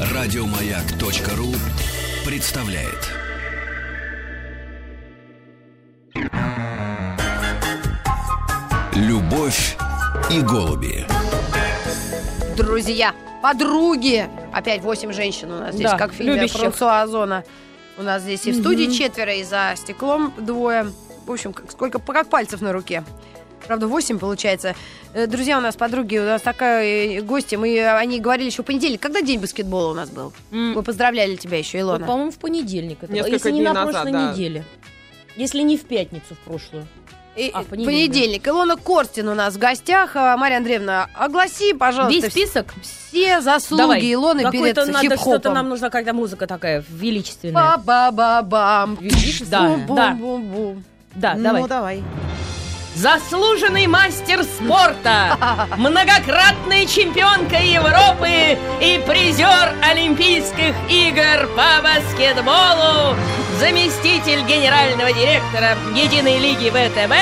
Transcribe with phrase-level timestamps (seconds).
[0.00, 1.54] Радиомаяк.ру
[2.24, 3.08] представляет.
[8.94, 9.76] Любовь
[10.30, 11.06] и голуби.
[12.56, 14.28] Друзья, подруги.
[14.52, 16.58] Опять восемь женщин у нас здесь, Да, как в фильме любящих.
[16.60, 17.44] Франсуа Озона.
[17.96, 20.92] У нас здесь и в студии четверо, и за стеклом двое.
[21.26, 23.04] В общем, как, сколько, как пальцев на руке.
[23.66, 24.74] Правда, восемь получается.
[25.14, 27.58] Э, Друзья у нас, подруги, у нас такая э, гостья.
[27.58, 29.00] Мы, э, они говорили еще в понедельник.
[29.00, 30.32] Когда день баскетбола у нас был?
[30.52, 32.06] М, Мы поздравляли тебя еще, Илона.
[32.06, 33.02] по-моему, в понедельник.
[33.02, 33.12] Это.
[33.12, 34.32] Несколько Если не дней на назад, прошлой да.
[34.32, 34.64] неделе.
[35.36, 36.86] Если не в пятницу в прошлую.
[37.36, 38.48] И- а, в понедельник, понедельник.
[38.48, 40.14] Илона Кортин у нас в гостях.
[40.16, 42.74] Марья Андреевна, огласи, пожалуйста, Весь список?
[42.82, 44.12] все заслуги Давай.
[44.12, 45.54] Илоны перед надо, что-то хип-хопом.
[45.54, 47.76] нам нужна, когда музыка такая величественная.
[47.76, 48.96] Ба-ба-ба-бам.
[49.00, 49.40] Видишь?
[49.42, 49.76] Да, да.
[49.86, 50.84] Бум-бум-бум-бум.
[51.14, 51.62] Да, давай.
[51.62, 52.02] Ну, давай.
[53.02, 55.38] Заслуженный мастер спорта,
[55.76, 63.14] многократная чемпионка Европы и призер Олимпийских игр по баскетболу,
[63.60, 67.14] заместитель генерального директора Единой лиги ВТБ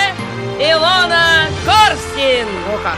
[0.59, 2.49] Илона Корстин.
[2.83, 2.97] Как.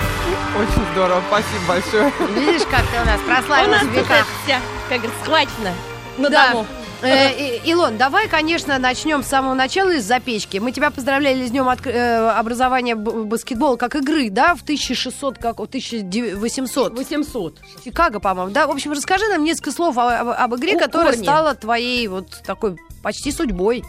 [0.57, 2.13] Очень здорово, спасибо большое.
[2.37, 4.25] Видишь, как ты у нас У прославилась нас в веках.
[4.45, 5.73] вся, как говорится, схвачена
[6.17, 6.49] на Да.
[6.53, 6.67] дому.
[7.01, 10.59] Э, Илон, давай, конечно, начнем с самого начала из-за печки.
[10.59, 15.65] Мы тебя поздравляли с днем э, образования баскетбола как игры, да, в 1600, как, о,
[15.65, 16.97] 1800.
[16.97, 17.59] 800.
[17.85, 18.67] Чикаго, по-моему, да?
[18.67, 23.85] В общем, расскажи нам несколько слов об, игре, которая стала твоей вот такой почти судьбой.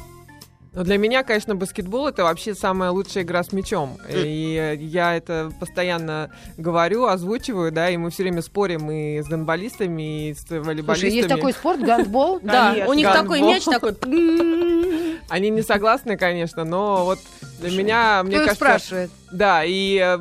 [0.80, 3.98] Но для меня, конечно, баскетбол это вообще самая лучшая игра с мячом.
[4.08, 9.28] И э, я это постоянно говорю, озвучиваю, да, и мы все время спорим и с
[9.28, 10.86] гандболистами, и с волейболистами.
[10.96, 12.40] Слушай, есть такой спорт, гандбол.
[12.44, 13.92] Да, у них такой мяч такой.
[15.28, 17.20] Они не согласны, конечно, но вот
[17.60, 19.12] для меня, мне кажется, спрашивает?
[19.34, 20.18] да, и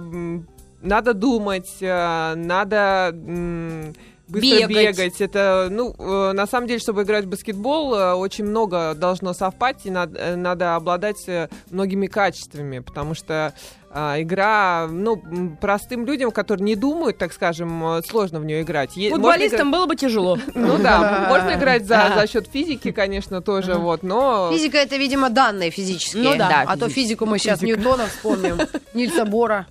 [0.83, 3.15] надо думать, э, надо
[4.29, 4.97] быстро Бегать.
[4.99, 5.21] бегать.
[5.21, 9.87] Это, ну, э, на самом деле, чтобы играть в баскетбол, э, очень много должно совпасть,
[9.87, 11.25] и надо, э, надо обладать
[11.71, 13.55] многими качествами, потому что
[13.91, 15.17] а, игра, ну,
[15.63, 18.95] простым людям, которые не думают, так скажем, сложно в нее играть.
[18.99, 20.37] Е- Футболистам было бы тяжело.
[20.37, 24.51] играть- Ну да, можно играть за, за счет физики, конечно, тоже, вот, но...
[24.53, 26.23] Физика это, видимо, данные физические.
[26.23, 26.65] Ну да.
[26.67, 27.63] А то физику мы сейчас.
[27.63, 28.59] Ньютона вспомним,
[28.93, 29.67] Нильса Бора,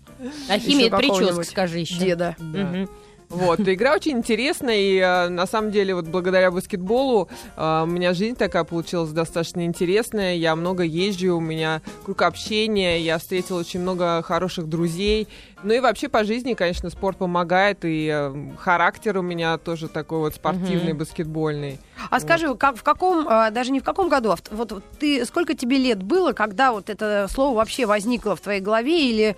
[0.49, 1.99] А химия прическа, скажи еще.
[1.99, 2.35] деда.
[3.29, 7.27] Вот, игра очень интересная, и э, на самом деле вот благодаря баскетболу
[7.57, 13.01] э, у меня жизнь такая получилась достаточно интересная, я много езжу, у меня круг общения,
[13.01, 15.27] я встретила очень много хороших друзей,
[15.61, 20.19] ну и вообще по жизни, конечно, спорт помогает, и э, характер у меня тоже такой
[20.19, 21.79] вот спортивный, баскетбольный.
[22.09, 25.53] А скажи, как, в каком, даже не в каком году, а вот, вот ты, сколько
[25.53, 29.35] тебе лет было, когда вот это слово вообще возникло в твоей голове, или,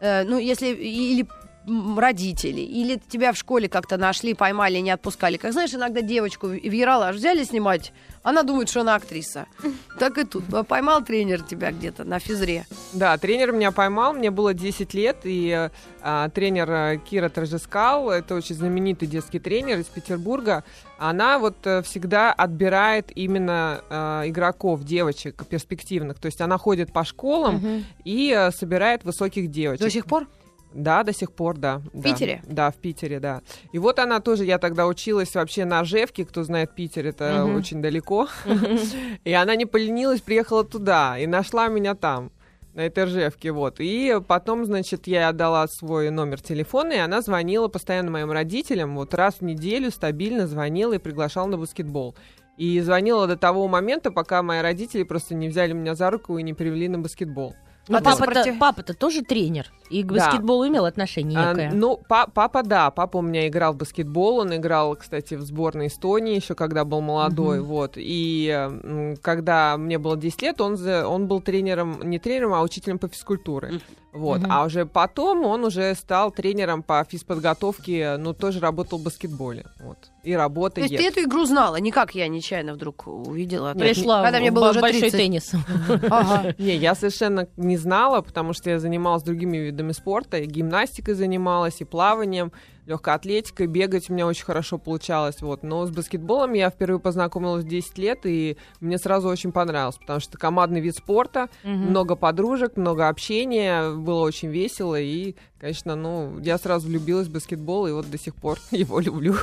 [0.00, 1.26] ну, если, или
[1.66, 5.36] родители, или тебя в школе как-то нашли, поймали, не отпускали.
[5.36, 7.92] Как знаешь, иногда девочку в Яралаш взяли снимать,
[8.22, 9.46] она думает, что она актриса.
[9.98, 10.44] Так и тут.
[10.66, 12.66] Поймал тренер тебя где-то на физре.
[12.92, 18.34] Да, тренер меня поймал, мне было 10 лет, и а, тренер э, Кира Торжескал, это
[18.34, 20.64] очень знаменитый детский тренер из Петербурга,
[20.98, 27.04] она вот э, всегда отбирает именно э, игроков, девочек перспективных, то есть она ходит по
[27.04, 29.84] школам и э, собирает высоких девочек.
[29.84, 30.26] До сих пор?
[30.74, 31.82] Да, до сих пор, да.
[31.92, 32.42] В Питере?
[32.46, 33.42] Да, в Питере, да.
[33.72, 37.56] И вот она тоже, я тогда училась вообще на Жевке, кто знает Питер, это Мгм.
[37.56, 38.28] очень далеко.
[39.24, 42.30] И она не поленилась, приехала туда и нашла меня там
[42.74, 43.76] на этой Ржевке, вот.
[43.80, 48.96] И потом, значит, я ей отдала свой номер телефона, и она звонила постоянно моим родителям,
[48.96, 52.14] вот раз в неделю стабильно звонила и приглашала на баскетбол.
[52.56, 56.42] И звонила до того момента, пока мои родители просто не взяли меня за руку и
[56.42, 57.54] не привели на баскетбол.
[57.88, 59.66] Ну, А папа-то, сопротив- папа-то тоже тренер.
[59.90, 60.14] И к Да.
[60.26, 61.72] баскетболу имел отношение А, некое.
[61.74, 65.88] ну, па- папа, да, папа у меня играл в баскетбол, он играл, кстати, в сборной
[65.88, 67.94] Эстонии еще, когда был молодой, вот.
[67.96, 72.98] И когда мне было 10 лет, он, за- он был тренером, не тренером, а учителем
[73.00, 73.80] по физкультуре,
[74.12, 74.40] вот.
[74.40, 74.52] Мгм.
[74.52, 79.98] А уже потом он уже стал тренером по физподготовке, ну, тоже работал в баскетболе, вот.
[80.22, 80.90] И То работает.
[80.90, 83.74] есть ты эту игру знала, не как я нечаянно вдруг увидела.
[83.74, 85.18] Пришла когда мне было б- уже большой 30.
[85.18, 85.52] теннис.
[86.10, 86.54] Ага.
[86.58, 91.80] Не, я совершенно не знала, потому что я занималась другими видами спорта, и гимнастикой занималась,
[91.80, 92.52] и плаванием,
[92.86, 95.62] легкой атлетикой, бегать у меня очень хорошо получалось, вот.
[95.62, 100.18] Но с баскетболом я впервые познакомилась в 10 лет, и мне сразу очень понравилось, потому
[100.20, 101.90] что командный вид спорта, Мгм.
[101.90, 107.86] много подружек, много общения, было очень весело, и, конечно, ну, я сразу влюбилась в баскетбол,
[107.86, 109.36] и вот до сих пор его люблю.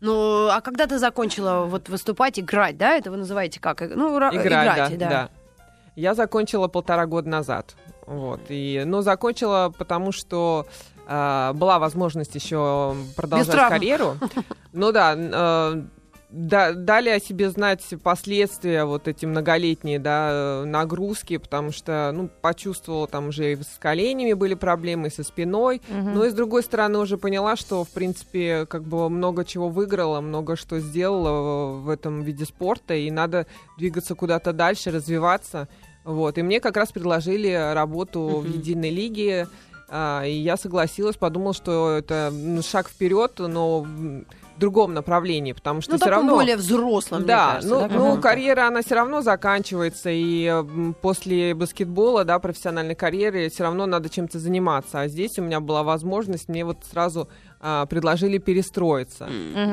[0.00, 2.96] Ну, а когда ты закончила вот выступать, играть, да?
[2.96, 3.80] Это вы называете как?
[3.80, 5.28] Ну, ра- Играть, играть, да, да.
[5.94, 7.76] Я закончила полтора года назад.
[8.06, 8.40] Вот.
[8.48, 10.66] И, но закончила, потому что
[11.06, 14.16] а, была возможность еще продолжать карьеру.
[14.72, 15.82] Ну да, э,
[16.32, 23.06] да, дали о себе знать последствия вот эти многолетние да, нагрузки, потому что ну, почувствовала
[23.06, 25.82] там уже и с коленями были проблемы, и со спиной.
[25.90, 30.20] Но и с другой стороны уже поняла, что в принципе как бы много чего выиграла,
[30.22, 33.46] много что сделала в этом виде спорта, и надо
[33.76, 35.68] двигаться куда-то дальше, развиваться.
[36.04, 36.38] Вот.
[36.38, 39.48] И мне как раз предложили работу в единой лиге.
[39.92, 44.24] А, И я согласилась, подумала, что это ну, шаг вперед, но в
[44.58, 46.34] другом направлении, потому что Ну, все равно...
[46.34, 48.22] более взрослым, Да, кажется, ну, да, ну, каком-то.
[48.22, 50.62] карьера, она все равно заканчивается, и
[51.00, 55.00] после баскетбола, да, профессиональной карьеры, все равно надо чем-то заниматься.
[55.00, 57.28] А здесь у меня была возможность, мне вот сразу
[57.64, 59.28] а, предложили перестроиться.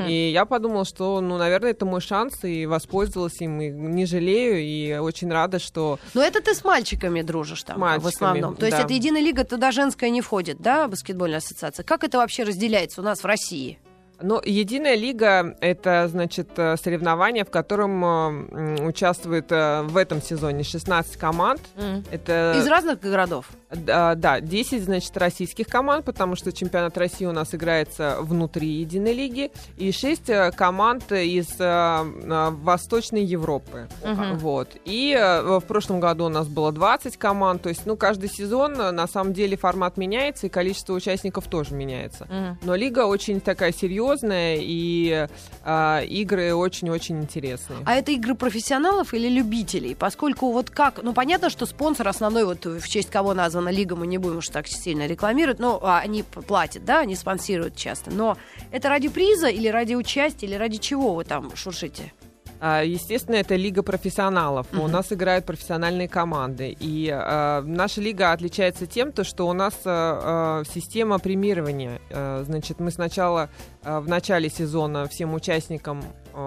[0.08, 4.60] И я подумала, что, ну, наверное, это мой шанс, и воспользовалась им, и не жалею,
[4.62, 5.98] и очень рада, что...
[6.14, 8.56] Но это ты с мальчиками дружишь там мальчиками, в основном.
[8.56, 8.84] То есть да.
[8.84, 11.84] это единая лига, туда женская не входит, да, баскетбольная ассоциация.
[11.84, 13.80] Как это вообще разделяется у нас в России?
[14.22, 20.64] Ну, единая лига— это, значит, э, соревнование, в котором э, участвует э, в этом сезоне
[20.64, 21.62] 16 команд.
[21.76, 22.04] Мгм.
[22.12, 22.56] Это...
[22.58, 23.46] Из разных городов.
[23.72, 29.14] Да, да, 10, значит, российских команд, потому что чемпионат России у нас играется внутри единой
[29.14, 33.88] лиги, и 6 команд из э, э, Восточной Европы.
[34.04, 34.40] Мгм.
[34.40, 34.70] Вот.
[34.86, 38.74] И э, в прошлом году у нас было 20 команд, то есть, ну, каждый сезон,
[38.80, 42.26] э, на самом деле, формат меняется, и количество участников тоже меняется.
[42.26, 42.58] Мгм.
[42.64, 45.28] Но лига очень такая серьезная, и
[45.64, 47.80] э, игры очень-очень интересные.
[47.86, 49.96] А это игры профессионалов или любителей?
[49.96, 54.08] Поскольку вот как, ну понятно, что спонсор основной, вот в честь кого названа лига, мы
[54.08, 58.12] не будем уж так сильно рекламировать, но а, они платят, да, они спонсируют часто.
[58.12, 58.38] Но
[58.72, 62.14] это ради приза или ради участия, или ради чего вы там шуршите?
[62.62, 64.68] А, Естественно, это лига профессионалов.
[64.74, 66.76] У нас играют профессиональные команды.
[66.80, 72.02] И э, наша лига отличается тем, то, что у нас э, система премирования.
[72.10, 73.50] Э, значит, мы сначала
[73.84, 76.04] э, в начале сезона всем участникам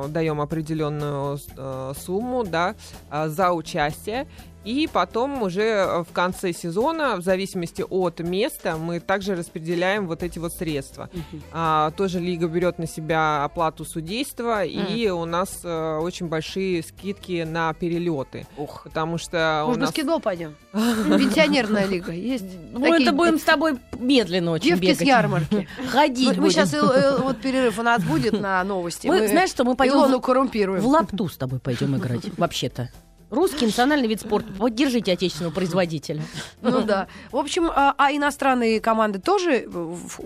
[0.09, 2.75] даем определенную э, сумму да,
[3.11, 4.27] э, за участие.
[4.65, 10.23] И потом уже э, в конце сезона, в зависимости от места, мы также распределяем вот
[10.23, 11.11] эти вот средства.
[11.53, 17.43] А, тоже лига берет на себя оплату судейства, и у нас э, очень большие скидки
[17.43, 18.47] на перелеты.
[18.56, 18.85] Ух.
[18.85, 19.91] Потому что у Может, в нас...
[19.91, 20.55] баскетбол пойдем?
[20.73, 22.44] Пенсионерная лига есть.
[22.73, 25.67] Ну, Такие это будем с тобой медленно очень Девки с ярмарки.
[25.91, 29.09] Ходить Мы, сейчас, вот перерыв у нас будет на новости.
[29.09, 30.82] Мы, знаешь что, мы пойдем Илону в- коррумпируем.
[30.82, 32.90] В лапту с тобой пойдем играть, вообще-то.
[33.32, 34.52] Русский национальный вид спорта.
[34.52, 36.23] Поддержите отечественного производителя.
[36.61, 37.08] Ну да.
[37.31, 39.67] В общем, а, а иностранные команды тоже,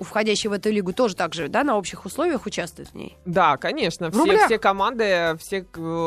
[0.03, 3.17] входящие в эту лигу, тоже так же, да, на общих условиях участвуют в ней?
[3.25, 4.11] Да, конечно.
[4.11, 5.64] Все, все команды, все,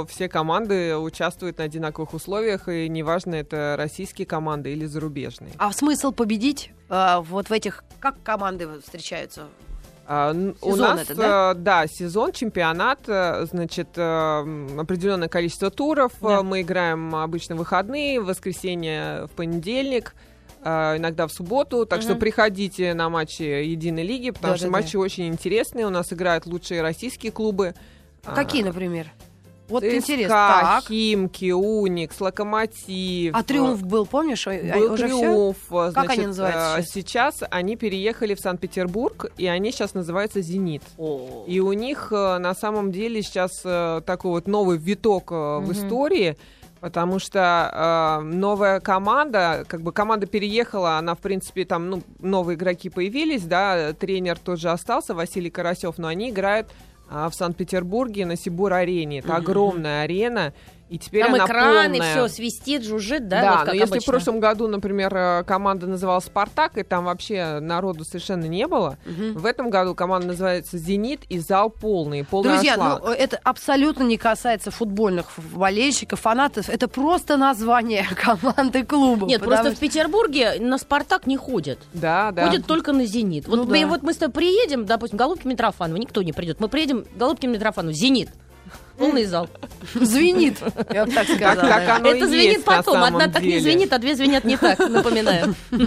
[0.10, 5.54] все команды участвуют на одинаковых условиях, и неважно, это российские команды или зарубежные.
[5.58, 7.86] А смысл победить а, вот в этих...
[8.02, 9.48] Как команды встречаются?
[10.12, 11.52] А, н- у Сезон нас, это, да?
[11.52, 16.14] э, да, сезон, чемпионат, э, значит, э, м, определенное количество туров.
[16.20, 16.40] Да.
[16.40, 20.16] Э, Мы играем обычно в выходные, в воскресенье, в понедельник.
[20.62, 22.20] Иногда в субботу, так что Мгм.
[22.20, 24.82] приходите на матчи Единой лиги, потому что Да-да-да.
[24.84, 25.86] матчи очень интересные.
[25.86, 27.76] У нас играют лучшие российские клубы.
[28.26, 29.08] А Какие, например?
[29.70, 30.36] Вот ЦСКА, интересно.
[30.36, 30.88] Так.
[30.88, 33.36] Химки, Уникс, Локомотив.
[33.36, 34.48] А триумф был, помнишь?
[34.48, 35.58] А, Был уже триумф.
[35.70, 37.44] Как значит, они называются э, сейчас?
[37.50, 40.84] они переехали в Санкт-Петербург, и они сейчас называются «Зенит».
[41.48, 45.72] И у них э, на самом деле сейчас э, такой вот новый виток э, в
[45.72, 46.38] истории,
[46.80, 52.56] потому что э, новая команда, как бы команда переехала, она в принципе там ну новые
[52.56, 56.68] игроки появились, да, тренер тот же остался Василий Карасев, но они играют
[57.10, 59.20] в Санкт-Петербурге на Сибур-арене.
[59.20, 60.54] Это огромная арена.
[60.90, 62.12] И теперь Там она экраны, полная.
[62.12, 63.42] все свистит, жужжит, да?
[63.42, 64.12] Да, вот но если в обычно.
[64.12, 69.34] прошлом году, например, э, команда называлась «Спартак», и там вообще народу совершенно не было, Мгм.
[69.38, 74.18] в этом году команда называется «Зенит», и зал полный, полный Друзья, ну, это абсолютно не
[74.18, 76.70] касается футбольных болельщиков, фанатов.
[76.70, 79.28] Это просто название команды клуба.
[79.28, 81.78] Нет, просто в Петербурге на «Спартак» не ходят.
[81.94, 82.48] Да, да.
[82.48, 83.48] Ходят только на «Зенит».
[83.48, 83.88] Вот, Ну мы, да.
[83.88, 86.60] вот мы с тобой приедем, допустим, Голубкин Митрофанова, никто не придет.
[86.60, 88.30] Мы приедем Голубкин Митрофанова, «Зенит».
[89.00, 89.50] Полный зал.
[89.96, 90.58] звенит,
[90.94, 91.62] я бы так сказала.
[92.06, 93.02] Это звенит потом.
[93.04, 95.56] Одна так не звенит, а две звенят не так, напоминаю.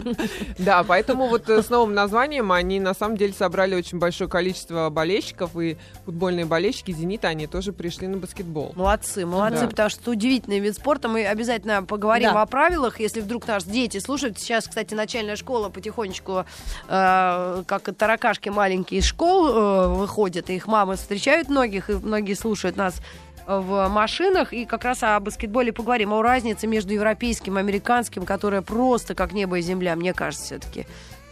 [0.58, 4.88] Да, поэтому вот э, с новым названием они на самом деле собрали очень большое количество
[4.90, 8.72] болельщиков, и футбольные болельщики «Зенита», они тоже пришли на баскетбол.
[8.76, 9.66] Молодцы, молодцы, Да.
[9.68, 11.08] потому что это удивительный вид спорта.
[11.08, 12.42] Мы обязательно поговорим Да.
[12.42, 14.38] о правилах, если вдруг наши дети слушают.
[14.38, 16.44] Сейчас, кстати, начальная школа потихонечку,
[16.88, 22.34] э, как таракашки маленькие из школ э, выходят, и их мамы встречают многих, и многие
[22.34, 22.96] слушают нас
[23.46, 28.62] в машинах, и как раз о баскетболе поговорим, о разнице между европейским и американским, которая
[28.62, 30.86] просто как небо и земля, мне кажется, все-таки.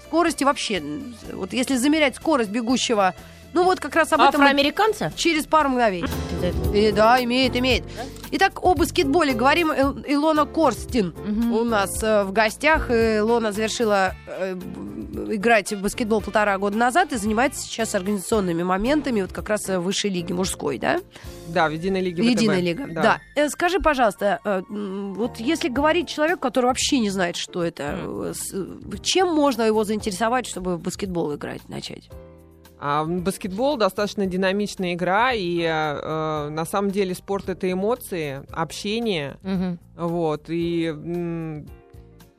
[0.06, 0.82] скорости вообще.
[1.32, 3.14] Вот если замерять скорость бегущего,
[3.52, 5.12] ну вот как раз об этом Афроамериканца?
[5.16, 6.09] через пару мгновений.
[6.75, 7.85] И, да, имеет, имеет.
[8.33, 9.73] Итак, о баскетболе говорим.
[9.73, 11.14] Ил- Илона Корстин
[11.52, 12.90] у нас э, в гостях.
[12.90, 14.54] Илона завершила э,
[15.33, 19.78] играть в баскетбол полтора года назад и занимается сейчас организационными моментами вот как раз э,
[19.78, 21.00] высшей лиги мужской, да?
[21.49, 22.64] Да, в единой лиге Единая ВТБ.
[22.66, 22.87] лига.
[23.02, 23.19] Да.
[23.35, 28.54] Э, Скажи, пожалуйста, э, вот если говорить человеку, который вообще не знает, что это, с-
[29.02, 32.09] чем можно его заинтересовать, чтобы в баскетбол играть начать?
[32.82, 39.37] А баскетбол достаточно динамичная игра, и э, э, на самом деле спорт это эмоции, общение,
[39.42, 39.78] Мгм.
[39.96, 40.90] вот, и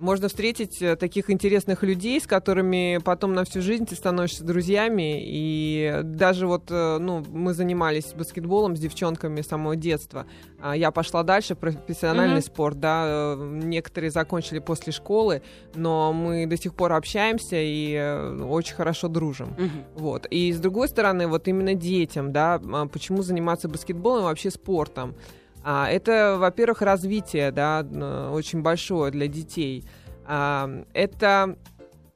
[0.02, 5.22] можно встретить э, таких интересных людей, с которыми потом на всю жизнь ты становишься друзьями,
[5.24, 10.26] и даже вот, э, ну, мы занимались баскетболом с девчонками с самого детства,
[10.64, 12.44] А я пошла дальше, профессиональный Мгм.
[12.44, 15.42] спорт, да, э, некоторые закончили после школы,
[15.76, 17.96] но мы до сих пор общаемся и
[18.44, 19.56] очень хорошо дружим.
[19.96, 20.28] Вот.
[20.30, 25.16] И с другой стороны, вот именно детям, да, а, почему заниматься баскетболом и вообще спортом?
[25.64, 27.86] А, это, во-первых, развитие, да,
[28.32, 29.86] очень большое для детей.
[30.26, 31.58] А, это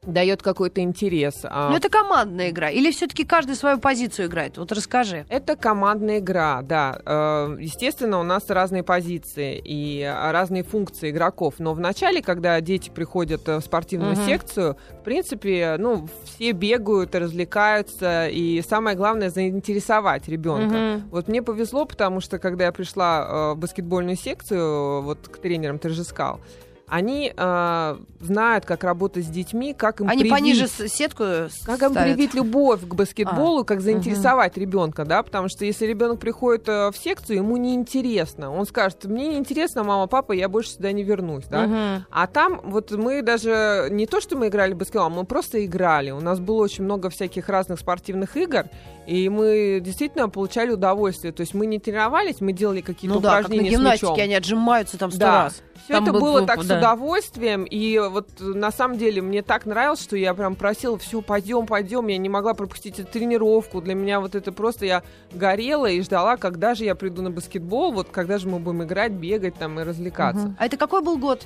[0.05, 1.41] дает какой-то интерес.
[1.43, 2.69] А, Ну, это командная игра.
[2.69, 4.57] Или все-таки каждый свою позицию играет?
[4.57, 5.25] Вот расскажи.
[5.29, 6.99] Это командная игра, да.
[7.05, 11.55] Э, Естественно, у нас разные позиции и разные функции игроков.
[11.59, 14.25] Но в начале, когда дети приходят э, в спортивную Мгм.
[14.25, 20.75] секцию, в принципе, ну, все бегают, развлекаются, и самое главное заинтересовать ребенка.
[20.75, 21.09] Мгм.
[21.09, 25.79] Вот мне повезло, потому что когда я пришла э, в баскетбольную секцию, вот к тренерам
[25.79, 26.39] Торжескал,
[26.87, 31.23] они э, знают, как работать с детьми, как им Они привить- пониже сетку
[31.65, 32.15] как им ставят?
[32.15, 36.91] привить любовь к баскетболу, А, как заинтересовать ребенка, да, потому что если ребенок приходит э,
[36.91, 41.45] в секцию, ему неинтересно, он скажет, мне неинтересно, мама, папа, я больше сюда не вернусь,
[41.45, 41.65] да.
[41.67, 42.05] Мгм.
[42.11, 46.11] А там вот мы даже не то, что мы играли в баскетбол, мы просто играли.
[46.11, 48.65] У нас было очень много всяких разных спортивных игр,
[49.07, 51.31] и мы действительно получали удовольствие.
[51.33, 54.05] То есть мы не тренировались, мы делали какие-то Ну да, как на упражнения с гимнастике
[54.11, 54.23] мячом.
[54.23, 55.43] они отжимаются там сто Да.
[55.45, 55.61] раз.
[55.83, 56.79] Все Там это был было так с да.
[56.79, 61.67] удовольствием, и вот на самом деле мне так нравилось, что я прям просила, все, пойдем,
[61.67, 66.01] пойдем, я не могла пропустить эту тренировку, для меня вот это просто я горела и
[66.01, 69.79] ждала, когда же я приду на баскетбол, вот когда же мы будем играть, бегать там
[69.79, 70.55] и развлекаться.
[70.57, 71.45] А это какой был год?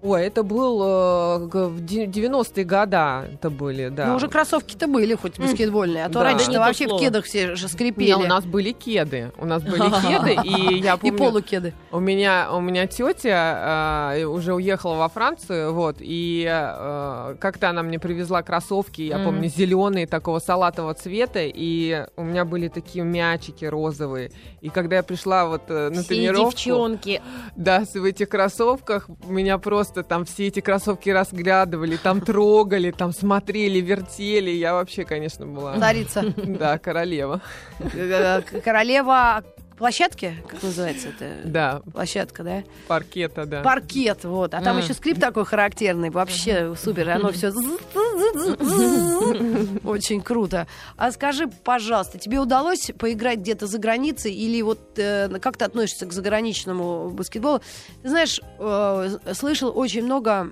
[0.00, 4.06] Ой, это был э, г- в де- 90-е года, это были, да.
[4.06, 6.04] Ну, уже кроссовки-то были, хоть баскетбольные.
[6.04, 6.24] А то Да.
[6.24, 7.02] раньше Не то вообще в слово.
[7.02, 8.12] кедах все же Не, скрипели.
[8.12, 11.18] у нас были кеды, у нас были кеды, и я И помню...
[11.18, 11.74] полукеды.
[11.90, 17.82] У меня, у меня тетя э, уже уехала во Францию, вот, и э, как-то она
[17.82, 19.24] мне привезла кроссовки, я Мгм.
[19.24, 24.30] помню, зеленые, такого салатового цвета, и у меня были такие мячики розовые.
[24.60, 27.20] И когда я пришла вот э, на Все тренировку, девчонки.
[27.56, 33.80] да, в этих кроссовках, меня просто там все эти кроссовки разглядывали, там трогали, там смотрели,
[33.80, 34.50] вертели.
[34.50, 36.24] Я вообще, конечно, была, Царица.
[36.36, 37.40] да, королева.
[37.94, 39.42] Э, Королева
[39.78, 41.32] площадки, как называется это?
[41.44, 42.64] Да, Площадка, да?
[42.86, 43.62] паркета, да.
[43.62, 44.54] Паркет, вот.
[44.54, 47.10] А там еще скрип такой характерный, вообще супер.
[47.10, 47.48] Оно все
[49.84, 50.66] очень круто.
[50.96, 56.06] А скажи, пожалуйста, тебе удалось поиграть где-то за границей или вот э, как ты относишься
[56.06, 57.60] к заграничному баскетболу?
[58.02, 60.50] Ты знаешь, э, слышал очень много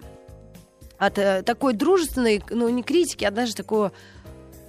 [0.99, 3.92] от э, такой дружественной, ну не критики, а даже такого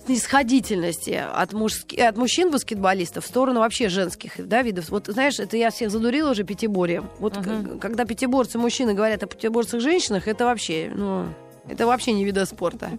[0.07, 4.89] снисходительности от, мужски- от мужчин-баскетболистов в сторону вообще женских да, видов.
[4.89, 7.09] Вот знаешь, это я всех задурила уже пятиборьем.
[7.19, 11.25] Вот к- когда пятиборцы мужчины говорят о пятиборцах-женщинах, это вообще, ну,
[11.67, 12.91] это вообще не вида спорта.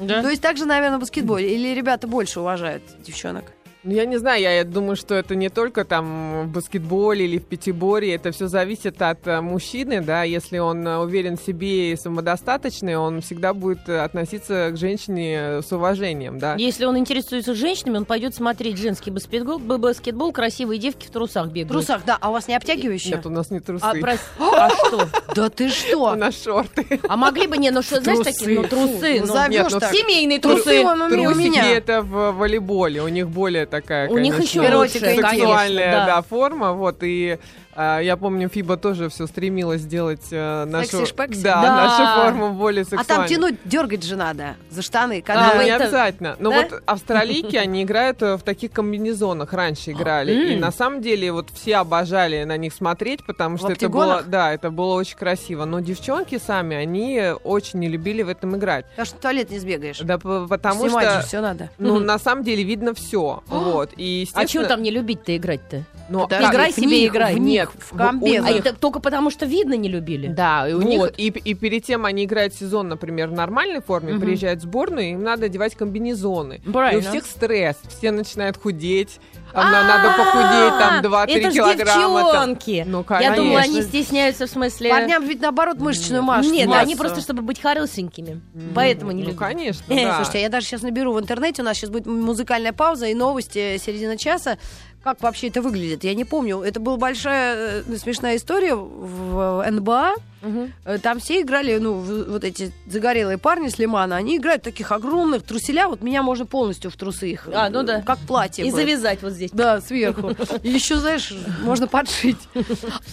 [0.00, 0.22] Да?
[0.22, 1.54] То есть также, наверное, в баскетболе.
[1.54, 3.44] Или ребята больше уважают девчонок?
[3.84, 7.44] Ну, Я не знаю, я думаю, что это не только там в баскетболе или в
[7.44, 11.96] пятиборье, это все зависит от э, мужчины, да, если он э, уверен в себе и
[11.96, 16.54] самодостаточный, он всегда будет э, относиться к женщине с уважением, да.
[16.56, 21.52] Если он интересуется женщинами, он пойдет смотреть женский баскетбол, баскетбол красивые девки в трусах В
[21.52, 21.72] бегают.
[21.72, 22.16] трусах, да.
[22.22, 23.16] А у вас не обтягивающие?
[23.16, 23.84] Нет, у нас не трусы.
[23.84, 25.08] А, прос- а что?
[25.34, 26.14] Да ты У что?
[26.14, 27.00] нас шорты.
[27.06, 29.20] А могли бы, не, ну что, знаешь, такие, ну трусы.
[29.20, 29.80] Ну, ну, ну.
[29.92, 30.80] Семейные Трусы трусы.
[30.80, 31.70] у у меня.
[31.70, 36.06] это в волейболе, у них более такая, У них конечно, еще Эротика лучше, сексуальная конечно,
[36.06, 36.06] да.
[36.06, 36.22] да.
[36.22, 37.38] форма, вот, и
[37.76, 41.26] я помню, Фиба тоже все стремилась сделать э, нашу, да,
[41.62, 41.76] Да.
[41.76, 43.06] нашу форму более А сексуальной.
[43.16, 45.18] там тянуть, дергать же надо за штаны.
[45.24, 46.36] А, Когда Ну, вы не это- обязательно.
[46.38, 46.56] Но Да?
[46.70, 50.32] вот австралийки, они играют э, в таких комбинезонах, раньше играли.
[50.50, 50.60] И М.
[50.60, 54.70] на самом деле вот все обожали на них смотреть, потому что это было, да, это
[54.70, 55.64] было очень красиво.
[55.64, 58.86] Но девчонки сами, они очень не любили в этом играть.
[58.90, 59.98] Потому что в туалет не сбегаешь.
[60.00, 61.70] Да, потому Снимать что, же все надо.
[61.78, 63.42] ну, на самом деле видно все.
[63.46, 63.90] Вот.
[63.96, 65.84] И, А чего там не любить-то играть-то?
[66.08, 67.34] Но Подожди, играй в себе, них, играй.
[67.34, 68.46] В них, в комбезах.
[68.48, 70.28] А это только потому, что видно не любили.
[70.28, 71.14] Да, и у них Вот.
[71.16, 74.20] и, и перед тем они играют сезон, например, в нормальной форме, Мгм.
[74.20, 76.60] приезжают в сборную, им надо одевать комбинезоны.
[76.66, 77.06] И Правильно.
[77.08, 79.18] у всех стресс, все начинают худеть,
[79.52, 82.20] там на- надо похудеть, там 2-3 Это ж килограмма.
[82.32, 82.48] там.
[82.54, 82.84] девчонки.
[82.86, 83.36] Ну, Я конечно.
[83.36, 84.90] думала, они стесняются в смысле...
[84.90, 86.50] Парням ведь наоборот мышечную массу.
[86.52, 86.82] Нет, массу.
[86.82, 88.40] они просто чтобы быть хорошенькими.
[88.74, 89.38] Поэтому не Ну, любят.
[89.40, 90.16] конечно, Э, да.
[90.16, 93.14] Слушайте, а я даже сейчас наберу в интернете, у нас сейчас будет музыкальная пауза и
[93.14, 94.58] новости середины часа.
[95.04, 96.02] Как вообще это выглядит?
[96.02, 96.62] Я не помню.
[96.62, 100.14] Это была большая э, смешная история в НБА.
[100.40, 100.72] Мгм.
[100.86, 105.42] Э, Там все играли, ну, вот эти загорелые парни с Лимана, они играют таких огромных
[105.42, 105.88] труселя.
[105.88, 107.46] Вот меня можно полностью в трусы их.
[107.52, 108.00] А, ну да.
[108.00, 108.64] Как платье.
[108.64, 108.76] И бы.
[108.76, 109.50] завязать вот здесь.
[109.50, 110.30] Да, сверху.
[110.62, 112.38] Еще, знаешь, можно подшить.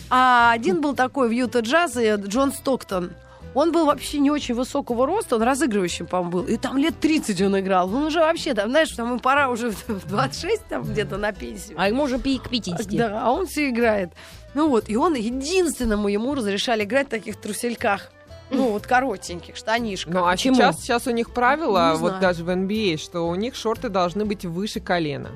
[0.09, 3.11] А один был такой в Юта Джазе, Джон Стоктон.
[3.53, 6.43] Он был вообще не очень высокого роста, он разыгрывающим, по-моему, был.
[6.45, 7.93] И там лет 30 он играл.
[7.93, 11.75] Он уже вообще, там, знаешь, там ему пора уже в 26 там где-то на пенсию.
[11.77, 12.87] А ему уже к 50.
[12.95, 14.11] Да, а он все играет.
[14.53, 18.09] Ну вот, и он единственному ему разрешали играть в таких трусельках.
[18.53, 20.13] Ну, вот коротеньких, штанишках.
[20.13, 20.55] Ну, а Почему?
[20.55, 22.21] сейчас, сейчас у них правило, Не вот знаю.
[22.21, 25.29] даже в NBA, что у них шорты должны быть выше колена.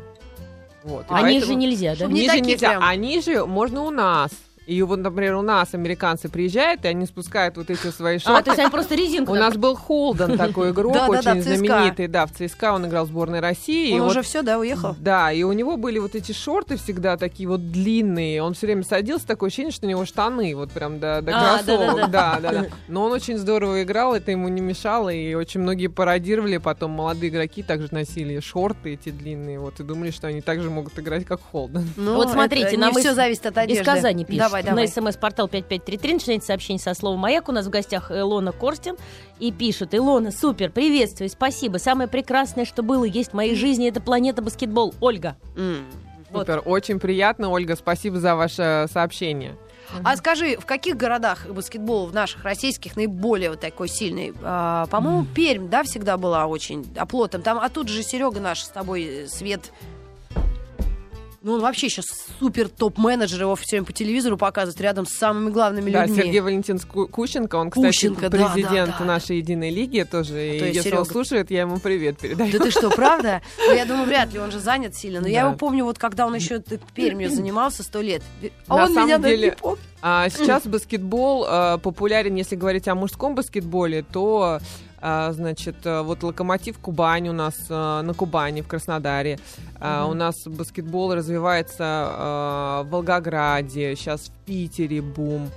[0.83, 1.95] Вот, А ниже поэтому- нельзя, да?
[1.95, 2.83] Чтоб не Ниже такие нельзя, прям.
[2.83, 4.31] а ниже можно у нас.
[4.67, 8.43] И вот, например, у нас американцы приезжают, и они спускают вот эти свои А, шорты.
[8.45, 9.31] то есть они просто резинку...
[9.33, 12.07] У нас был Холден, такой игрок, очень знаменитый.
[12.07, 13.97] Да, в ЦСКА он играл в сборной России.
[13.99, 14.95] Он уже все, да, уехал?
[14.99, 18.41] Да, и у него были вот эти шорты всегда такие вот длинные.
[18.41, 21.57] Он все время садился, такое ощущение, что у него штаны вот прям до, до А,
[21.57, 22.09] кроссовок.
[22.09, 22.65] Да, да, да.
[22.87, 26.57] Но он очень здорово играл, это ему не мешало, и очень многие пародировали.
[26.57, 30.97] Потом молодые игроки также носили шорты эти длинные, вот, и думали, что они также могут
[30.97, 31.87] играть, как Холден.
[31.97, 33.83] Ну, Вот смотрите, нам все зависит от одежды.
[33.83, 34.54] Из Казани пишет.
[34.61, 34.85] Давай, давай.
[34.85, 37.49] На смс-портал 5533 начинается сообщение со словом «Маяк».
[37.49, 38.95] У нас в гостях Илона Корстин.
[39.39, 41.77] И пишет, Илона, супер, приветствую, спасибо.
[41.77, 44.93] Самое прекрасное, что было, есть в моей жизни, это планета баскетбол.
[45.01, 45.35] Ольга.
[46.31, 46.47] Вот.
[46.47, 49.57] Супер, очень приятно, Ольга, спасибо за ваше сообщение.
[50.03, 54.33] А скажи, в каких городах баскетбол в наших российских наиболее вот такой сильный?
[54.41, 57.41] А, по-моему, Пермь, да, всегда была очень оплотом.
[57.41, 59.71] Там, а тут же Серега наш с тобой, э, Свет.
[61.45, 62.05] Ну, он вообще сейчас
[62.39, 66.23] супер топ-менеджер, его все время по телевизору показывают рядом с самыми главными Да, людьми.
[66.23, 69.05] Сергей Валентинович Ку- Кущенко, он, кстати, Кущенко, да, президент да, да.
[69.05, 70.55] нашей Единой Лиги тоже.
[70.55, 72.51] И То есть если Серега- он слушает, я ему привет передаю.
[72.51, 73.43] Да ты что, правда?
[73.59, 75.21] Ну, я думаю, вряд ли, он же занят сильно.
[75.21, 75.49] Но я Да.
[75.49, 76.63] его помню, вот когда он еще
[76.95, 78.23] Пермью занимался сто лет.
[78.67, 79.79] А На он самом меня деле- не помнит.
[80.01, 84.61] А сейчас баскетбол э, популярен, если говорить о мужском баскетболе, то а,
[85.33, 89.37] значит, э, вот Локомотив Кубань у нас э, на Кубани, в Краснодаре.
[89.79, 95.49] А, У нас баскетбол развивается э, в Волгограде, сейчас в Питере бум.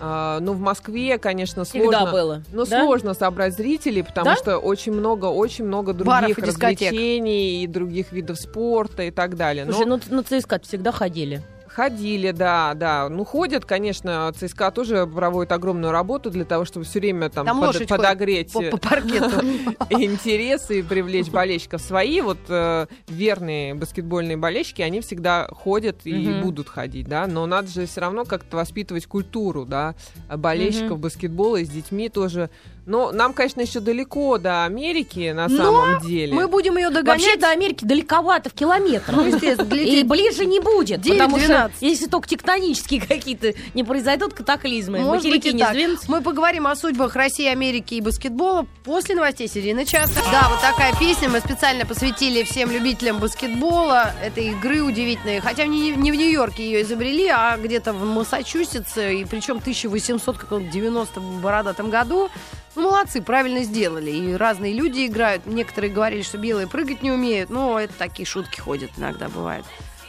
[0.00, 2.12] А, ну, в Москве, конечно, Всегда сложно.
[2.12, 2.42] было.
[2.52, 2.80] Ну, да?
[2.84, 4.36] сложно собрать зрителей, потому Да?
[4.36, 6.80] что очень много, очень много Баров других и дискотек.
[6.92, 9.64] развлечений и других видов спорта и так далее.
[9.64, 11.42] Но Слушай, ну на ЦСКА всегда ходили.
[11.74, 13.08] Ходили, да, да.
[13.08, 17.60] Ну, ходят, конечно, ЦСКА тоже проводит огромную работу для того, чтобы все время там, Там
[17.60, 19.44] под- подогреть По, по паркету.
[19.90, 21.80] интересы и привлечь болельщиков.
[21.80, 26.42] Свои вот э, верные баскетбольные болельщики, они всегда ходят и Мгм.
[26.42, 27.26] будут ходить, да.
[27.26, 29.94] Но надо же все равно как-то воспитывать культуру, да,
[30.34, 31.00] болельщиков Мгм.
[31.00, 32.50] баскетбола и с детьми тоже.
[32.86, 36.34] Но нам, конечно, еще далеко до Америки на Но самом деле.
[36.34, 37.22] Мы будем ее догонять.
[37.22, 39.16] Вообще до Америки далековато, в километрах.
[39.16, 41.08] Ну, И ближе не будет, 9-12.
[41.12, 45.70] потому что если только тектонические какие-то не произойдут катаклизмы, Может быть и не так.
[45.70, 46.10] сдвинутся.
[46.10, 50.20] Мы поговорим о судьбах России, Америки и баскетбола после новостей середины часа.
[50.30, 55.40] Да, вот такая песня мы специально посвятили всем любителям баскетбола, этой игры удивительной.
[55.40, 60.70] Хотя не, не в Нью-Йорке ее изобрели, а где-то в Массачусетсе, и причем 1800 каком
[60.70, 62.30] 90 бородатом году.
[62.76, 64.10] Ну, молодцы, правильно сделали.
[64.10, 65.46] И разные люди играют.
[65.46, 67.50] Некоторые говорили, что белые прыгать не умеют.
[67.50, 69.64] Но это такие шутки ходят иногда бывают.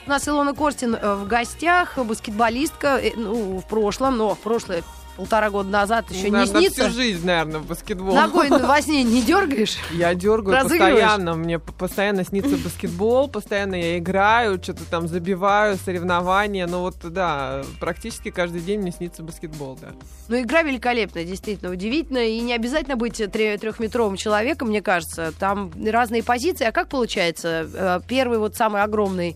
[0.06, 4.84] У нас Илона Костин э, в гостях, баскетболистка, э, ну, в прошлом, но в прошлое
[5.18, 6.84] полтора года назад еще не Наверное, снится.
[6.90, 8.14] всю жизнь, наверное, в баскетбол.
[8.14, 9.78] Ногой во сне не дергаешь?
[9.94, 16.82] Я дергаю постоянно, мне постоянно снится баскетбол, постоянно я играю, что-то там забиваю, соревнования, ну
[16.82, 19.94] вот да, практически каждый день мне снится баскетбол, да.
[20.28, 22.28] Ну, игра великолепная, действительно удивительная.
[22.28, 25.32] И не обязательно быть тре- трехметровым человеком, мне кажется.
[25.40, 26.66] Там разные позиции.
[26.66, 27.68] А как получается?
[27.74, 29.36] Э, Первый вот самый огромный.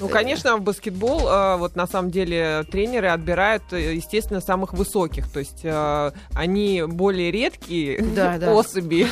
[0.00, 5.30] Ну, конечно, в баскетбол э, вот на самом деле тренеры отбирают, э, естественно, самых высоких,
[5.30, 8.52] то есть э, они более редкие Да, да.
[8.52, 9.06] особи,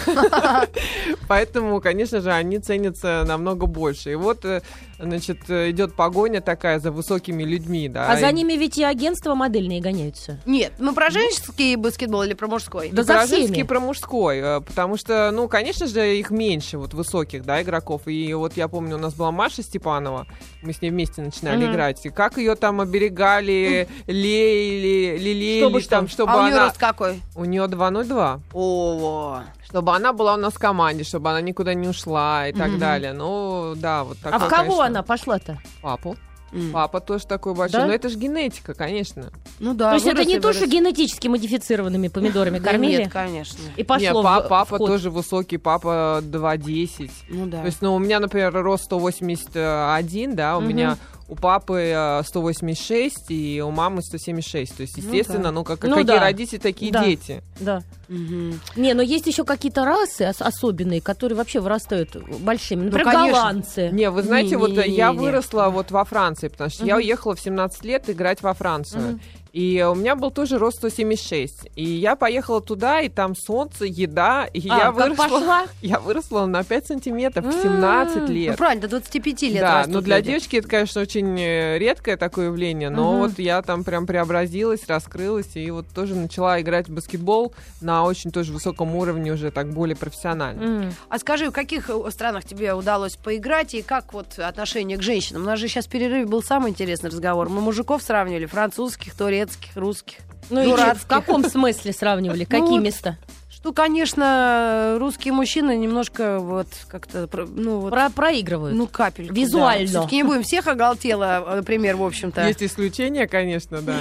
[1.28, 4.12] поэтому, конечно же, они ценятся намного больше.
[4.12, 4.62] И вот, э,
[5.02, 8.10] значит, э, идет погоня такая за высокими людьми, да.
[8.10, 10.40] А за и- ними ведь и агентства модельные гоняются.
[10.46, 12.90] Нет, мы про женский баскетбол или про мужской?
[12.92, 13.40] Да И за про всеми.
[13.46, 18.02] женский, про мужской, э, потому что, ну, конечно же, их меньше, вот, высоких, да, игроков.
[18.06, 20.26] И вот я помню, у нас была Маша Степанова,
[20.62, 21.72] мы с ней вместе начинали Мгм.
[21.72, 22.06] играть.
[22.06, 25.90] И как ее там оберегали, леяли, лелеяли, Чтобы что?
[25.90, 26.64] там, чтобы а у нее она...
[26.66, 27.20] рост какой?
[27.34, 28.40] У нее 2,02.
[28.52, 32.68] О, Чтобы она была у нас в команде, чтобы она никуда не ушла и так
[32.70, 32.78] Мгм.
[32.78, 33.12] далее.
[33.14, 34.84] Ну, да, вот А такое, в кого конечно.
[34.92, 35.58] Она пошла-то?
[35.82, 36.16] Папу.
[36.52, 36.70] М.
[36.70, 37.80] Папа тоже такой большой.
[37.80, 37.86] Да?
[37.86, 39.30] Но это же генетика, конечно.
[39.58, 39.88] Ну да.
[39.88, 43.04] То есть это не то, что генетически модифицированными помидорами кормили?
[43.04, 43.58] Нет, конечно.
[43.76, 44.86] И пошло Не, в- па- в папа ход.
[44.86, 47.10] тоже высокий, папа 2,10.
[47.30, 47.60] Ну да.
[47.60, 50.68] То есть, ну, у меня, например, рост 181, да, у Мгм.
[50.68, 50.98] меня
[51.32, 54.76] у папы э, 186 и у мамы 176.
[54.76, 55.50] То есть, Ну естественно, да.
[55.52, 56.20] ну, как, Ну какие да.
[56.20, 57.02] родители, такие Да.
[57.04, 57.42] дети.
[57.58, 57.82] Да.
[58.08, 58.60] Мгм.
[58.76, 62.84] Не, но есть еще какие-то расы ос- особенные, которые вообще вырастают большими.
[62.84, 63.32] Например, Ну, конечно.
[63.40, 63.88] голландцы.
[63.92, 64.96] Не, вы знаете, вот Не-не-не-не-не.
[64.98, 67.02] я выросла вот во Франции, потому что я Мгм.
[67.04, 69.02] уехала в 17 лет играть во Францию.
[69.02, 69.20] Мгм.
[69.52, 71.68] И у меня был тоже рост 176.
[71.76, 75.16] И я поехала туда, и там солнце, еда, и А, я выросла.
[75.28, 75.66] пошла?
[75.82, 77.62] Я выросла на 5 сантиметров в М.
[77.62, 78.56] 17 Ну лет.
[78.56, 80.28] правильно, до 25 лет да, но для люди.
[80.28, 83.18] девочки это, конечно, очень э, редкое такое явление, но Мгм.
[83.20, 88.30] вот я там прям преобразилась, раскрылась, и вот тоже начала играть в баскетбол на очень
[88.30, 90.62] тоже высоком уровне, уже так более профессионально.
[90.62, 90.94] М.
[91.10, 95.42] А скажи, в каких э, странах тебе удалось поиграть и как вот отношение к женщинам?
[95.42, 97.50] У нас же сейчас в перерыве был самый интересный разговор.
[97.50, 99.41] Мы мужиков сравнивали, французских, турецких,
[99.74, 100.18] русских.
[100.50, 101.06] Ну и че- в Дурацких.
[101.08, 102.44] каком смысле сравнивали?
[102.44, 103.18] Какие Ну вот, места?
[103.50, 108.76] Что, конечно, русские мужчины немножко вот как-то, ну вот, Про проигрывают.
[108.76, 109.32] ну капельку.
[109.34, 109.86] Визуально.
[109.86, 112.46] Все-таки не будем всех оголтело, например, в общем-то.
[112.46, 113.96] Есть исключения, конечно, да.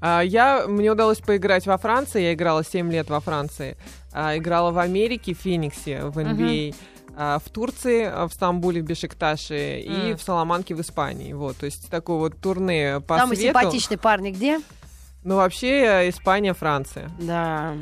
[0.00, 3.76] А, Я, мне удалось поиграть во Франции, я играла 7 лет во Франции,
[4.12, 6.74] А, играла в Америке, в Фениксе, в NBA, а,
[7.16, 10.16] в Турции, а, в Стамбуле, в Бешикташе и М.
[10.18, 11.32] в Саламанке в Испании.
[11.32, 13.58] Вот, то есть такое вот турне по Самый свету.
[13.58, 14.60] симпатичный парни где?
[15.24, 17.10] Ну, вообще, Испания, Франция.
[17.18, 17.74] Да.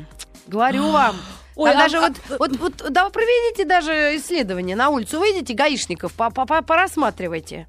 [0.47, 1.15] Говорю вам.
[1.55, 6.29] Ой, а- даже вот, вот, вот, да, проведите даже исследование на улицу, выйдите, гаишников, по-
[6.29, 7.67] по- по- порассматривайте.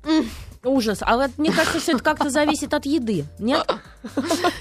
[0.67, 0.99] Ужас.
[1.01, 3.25] А вот мне кажется, что это как-то зависит от еды.
[3.39, 3.65] Нет?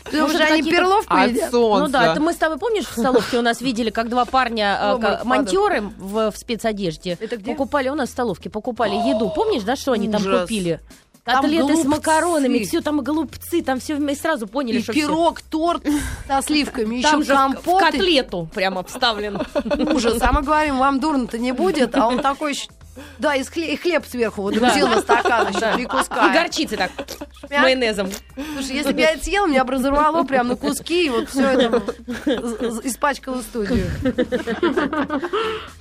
[0.04, 1.52] Потому что они перловку От едят.
[1.52, 1.86] солнца.
[1.86, 4.78] Ну да, это мы с тобой, помнишь, в столовке у нас видели, как два парня,
[5.02, 7.52] э, монтеры в, в спецодежде, Это где?
[7.52, 9.32] покупали у нас в столовке, покупали еду.
[9.36, 10.42] Помнишь, да, что они там Ужас.
[10.44, 10.80] купили?
[11.24, 11.88] Там Котлеты с голубцы.
[11.90, 15.84] макаронами, все там голубцы, там все мы сразу поняли, И что пирог, торт
[16.28, 17.82] со сливками, там еще же в компот.
[17.82, 19.42] котлету прямо вставлен.
[19.96, 20.20] Ужас.
[20.22, 22.68] А мы говорим, вам дурно-то не будет, а он такой еще...
[23.20, 26.30] Да, и хлеб сверху вот взял на стакан еще три куска.
[26.30, 26.92] И горчицы так,
[27.50, 28.10] майонезом.
[28.54, 31.42] Слушай, если бы я это съела, меня бы разорвало прям на куски, и вот все
[31.46, 31.84] это
[32.84, 33.88] испачкало студию.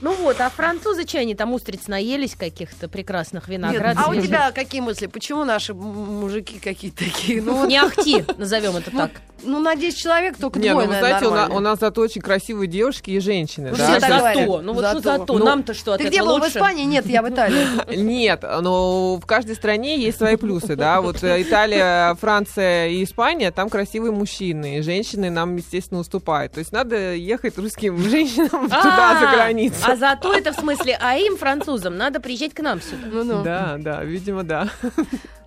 [0.00, 3.96] Ну вот, а французы что, они там устриц наелись каких-то прекрасных виноград?
[3.98, 5.07] а у тебя какие мысли?
[5.07, 7.42] Почему наши мужики какие-то такие?
[7.42, 9.11] Ну, вот, Не ахти, назовем это ну, так.
[9.42, 11.57] ну, на 10 человек только Не, ну двое, вы наверное, знаете, у, на- нормально.
[11.57, 13.70] у нас зато очень красивые девушки и женщины.
[13.70, 13.85] Ну, да?
[13.90, 14.64] все так зато, говорят.
[14.64, 15.18] ну вот что Зато.
[15.18, 16.48] зато, Ну, нам-то что от Ты этого где был, в?
[16.48, 16.85] Испании?
[16.85, 17.97] Нет, я в Италии.
[17.97, 21.01] Нет, но в каждой стране есть свои плюсы, да.
[21.01, 26.53] Вот э, Италия, Франция и Испания, там красивые мужчины, и женщины нам, естественно, уступают.
[26.53, 29.77] То есть надо ехать русским женщинам туда, за А, границу.
[29.87, 33.07] А зато это в смысле, а им, французам, надо приезжать к нам сюда.
[33.11, 33.43] Ну-ну.
[33.43, 34.69] Да, да, видимо, да.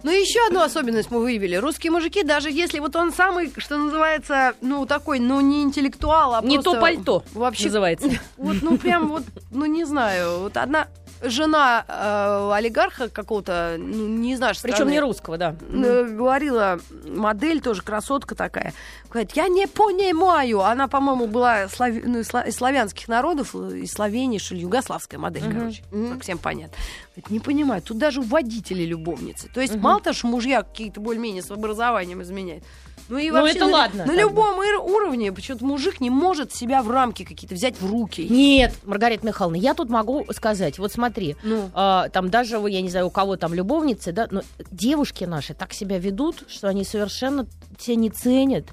[0.04, 1.56] Ну, еще одну особенность мы выявили.
[1.56, 6.41] Русские мужики, даже если вот он самый, что называется, ну, такой, ну, не интеллектуал, а
[6.41, 6.72] Не просто...
[6.74, 8.10] то пальто Вообще, называется.
[8.38, 10.88] вот, ну, прям вот, ну, не знаю, вот одна
[11.21, 15.56] жена э, олигарха какого-то, ну, не знаю, Причем не русского, да.
[15.69, 18.73] э, говорила, модель тоже красотка такая,
[19.10, 23.80] говорит, я не понимаю, она, по-моему, была слави- ну, из сла- из славянских народов, э,
[23.80, 25.60] из Словении, что ли, югославская модель, Мгм.
[25.60, 26.13] короче, Мгм.
[26.13, 26.77] как всем понятно.
[27.15, 29.84] Говорит, не понимаю, тут даже водители любовницы, то есть Мгм.
[29.84, 32.63] мало того, что мужья какие-то более-менее с образованием изменяют,
[33.10, 34.20] ну и Ну, вообще это на, ладно, на бы.
[34.20, 38.28] любом ир- уровне почему-то мужик не может себя в рамки какие-то взять в руки.
[38.30, 42.89] Нет, Маргарита Михайловна, я тут могу сказать, вот смотри, Ну, а, там даже, я не
[42.89, 44.41] знаю, у кого там любовницы, да, но
[44.72, 48.65] девушки наши так себя ведут, что они совершенно тебя не ценят.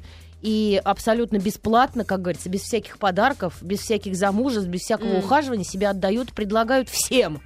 [0.43, 5.19] И абсолютно бесплатно, как говорится, без всяких подарков, без всяких замужеств, без всякого М.
[5.21, 7.41] ухаживания себя отдают, предлагают всем.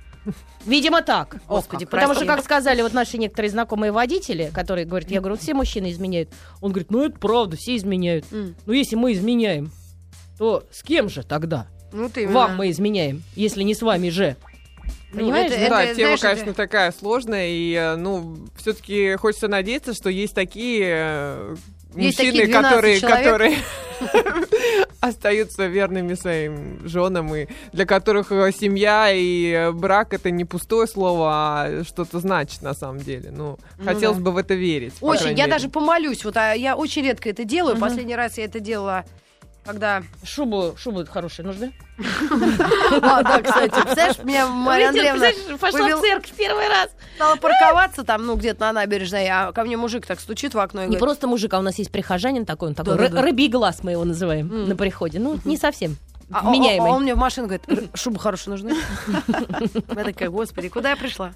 [0.66, 1.36] Видимо, так.
[1.48, 5.34] Господи, как потому что, как сказали вот наши некоторые знакомые водители, которые говорят, я говорю,
[5.36, 6.28] вот все мужчины изменяют.
[6.60, 8.26] Он говорит, ну это правда, все изменяют.
[8.32, 9.70] м, Ну если мы изменяем,
[10.38, 11.66] то с кем же тогда?
[11.92, 14.36] ну ты Вам мы изменяем, если не с вами же.
[15.12, 15.50] Ну, Понимаешь?
[15.52, 19.48] это- Ну да, это, тема, знаешь, это- конечно, такая сложная, и, э, ну, все-таки хочется
[19.48, 21.56] надеяться, что есть такие э,
[21.96, 23.24] Есть мужчины, такие 12 которые, человек.
[23.24, 23.56] которые
[25.08, 30.86] остаются верными своим женам, и для которых э, семья и э, брак это не пустое
[30.86, 33.30] слово, а что-то значит на самом деле.
[33.30, 34.24] Ну, Ну хотелось да.
[34.24, 34.94] бы в это верить.
[35.00, 35.50] Очень, я мере.
[35.50, 36.24] даже помолюсь.
[36.24, 37.74] Вот а, я очень редко это делаю.
[37.76, 37.82] Мгм.
[37.82, 39.04] Последний раз я это делала
[39.68, 40.02] когда...
[40.24, 41.72] Шубу, шубу хорошие нужны?
[43.02, 45.26] А, да, кстати, представляешь, меня Марья Андреевна
[45.58, 46.90] Пошла повел- в церковь первый раз.
[47.16, 50.80] стала парковаться там, ну, где-то на набережной, а ко мне мужик так стучит в окно
[50.80, 53.80] и Не говорит, просто мужик, а у нас есть прихожанин такой, он такой, рыбий глаз
[53.82, 55.18] мы его называем на приходе.
[55.18, 55.96] Ну, не совсем.
[56.30, 56.90] А, а- Вменяемый.
[56.90, 58.74] а он мне в машину говорит, «Р- шубы хорошие нужны.
[59.96, 61.32] Я такая, господи, куда я пришла?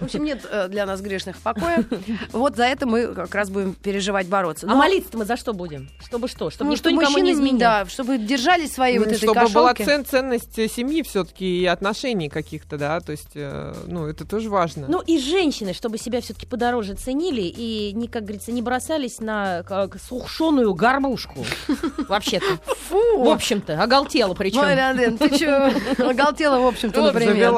[0.00, 1.84] В общем, нет э, для нас грешных покоя.
[2.32, 4.66] Вот за это мы как раз будем переживать, бороться.
[4.66, 5.88] А Но- молиться-то мы за что будем?
[6.04, 6.50] Чтобы что?
[6.50, 7.58] Чтобы Ну, никто никому не изменил.
[7.58, 9.84] Да, чтобы держались своей вот этой Чтобы была кошелки.
[9.84, 14.48] цен- ценность э, семьи все-таки и отношений каких-то, да, то есть, э, ну, это тоже
[14.50, 14.86] важно.
[14.88, 19.62] Ну и женщины, чтобы себя все-таки подороже ценили и, не, как говорится, не бросались на
[20.08, 21.44] сухшеную горбушку.
[22.08, 22.46] Вообще-то.
[22.88, 23.24] Фу!
[23.24, 23.76] В общем-то,
[24.06, 24.60] оголтела причем.
[24.60, 25.72] Марья Андреевна, ты что,
[26.08, 27.52] оголтела, в общем-то, Вот например.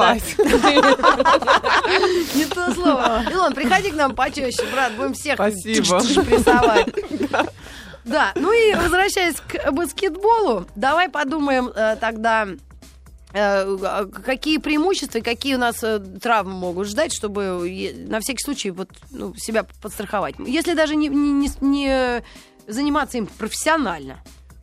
[2.35, 3.23] Не то слово.
[3.31, 5.37] Илон, приходи к нам почаще, брат, будем всех
[6.25, 6.89] прессовать.
[8.05, 12.49] Да, ну и возвращаясь к баскетболу, давай подумаем э, тогда,
[13.35, 18.43] э, какие преимущества и какие у нас э, травмы могут ждать, чтобы е- на всякий
[18.43, 20.37] случай вот, ну, себя подстраховать.
[20.39, 22.23] Если даже не, не- не- не
[22.67, 24.17] заниматься им профессионально.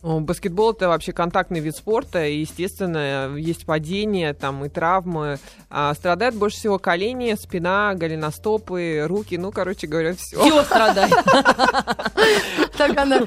[0.06, 5.40] Ну, Баскетбол это вообще контактный вид спорта, и, естественно, есть падения там и травмы.
[5.68, 10.40] А, страдают больше всего колени, спина, голеностопы, руки, ну, короче говоря, все.
[10.40, 11.12] Все страдает.
[12.76, 13.20] Так она...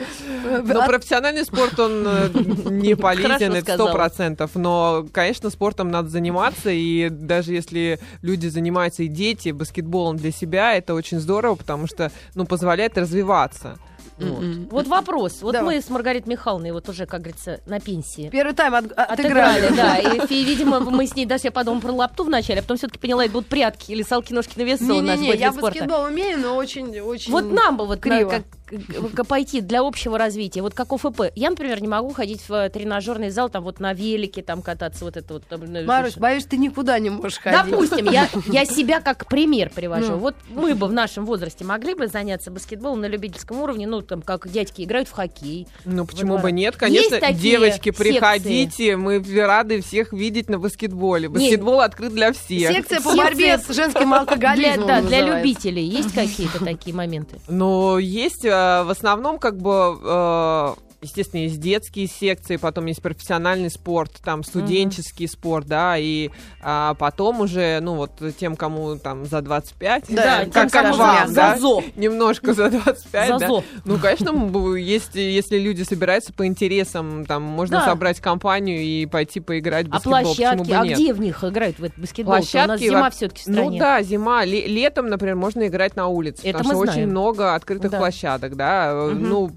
[0.64, 2.30] Но профессиональный спорт, он э,
[2.70, 4.52] не полезен, это сто процентов.
[4.54, 10.76] Но, конечно, спортом надо заниматься, и даже если люди занимаются и дети баскетболом для себя,
[10.76, 13.80] это очень здорово, потому что, ну, позволяет развиваться.
[14.20, 14.72] Вот.
[14.72, 15.42] Вот вопрос.
[15.42, 15.78] Вот Давай.
[15.78, 18.30] мы с Маргаритой Михайловной вот уже, как говорится, на пенсии.
[18.30, 19.68] Первый тайм от- отыграли.
[19.68, 19.98] Отыграли, да.
[20.30, 23.24] И, видимо, мы с ней даже я подумала про лапту вначале, а потом все-таки поняла,
[23.24, 25.80] это будут прятки или салки-ножки на весу у нас будет я спорта.
[25.80, 27.32] баскетбол умею, но очень, очень...
[27.32, 28.30] Вот нам бы вот криво.
[28.30, 31.22] как, пойти для общего развития, вот как ОФП.
[31.36, 35.06] Я, например, не могу ходить в э, тренажерный зал, там вот на велике, там кататься,
[35.06, 35.46] вот это вот.
[35.48, 37.60] там, э, Марусь, боюсь, ты никуда не можешь ходить.
[37.72, 40.14] Допустим, я, я себя как пример привожу.
[40.14, 40.18] Ну.
[40.18, 44.22] Вот мы бы в нашем возрасте могли бы заняться баскетболом на любительском уровне, ну, там,
[44.22, 45.68] как дядьки играют в хоккей.
[45.86, 46.76] Ну, почему бы нет?
[46.76, 48.12] Конечно, Есть такие девочки, секции?
[48.12, 51.30] приходите, мы рады всех видеть на баскетболе.
[51.30, 52.72] Баскетбол открыт для всех.
[52.74, 57.40] Секция по борьбе с женским алкоголизмом Для, да, для любителей есть какие-то такие моменты?
[57.48, 60.76] Но есть э, в основном как бы...
[61.02, 66.30] Естественно, есть детские секции, потом есть профессиональный спорт, там студенческий спорт, да, и
[66.62, 70.98] а, потом уже, ну вот тем, кому там за 25, Да, тем, как, как кому
[70.98, 71.82] вам, за да, зо.
[71.96, 73.40] немножко за 25, да.
[73.40, 73.64] Зазо.
[73.86, 77.86] Ну, конечно, есть, если люди собираются по интересам, там можно Да.
[77.86, 81.44] собрать компанию и пойти поиграть в А баскетбол, почему площадки, бы а где в них
[81.46, 82.34] играют в этот баскетбол?
[82.34, 83.80] У нас Площадки зима во- все-таки в Ну стране.
[83.80, 84.44] да, зима.
[84.44, 87.10] Ле- летом, например, можно играть на улице, Это потому что очень знаем.
[87.12, 87.98] много открытых Да.
[88.00, 88.94] площадок, да.
[89.14, 89.30] Мгм.
[89.30, 89.52] Ну,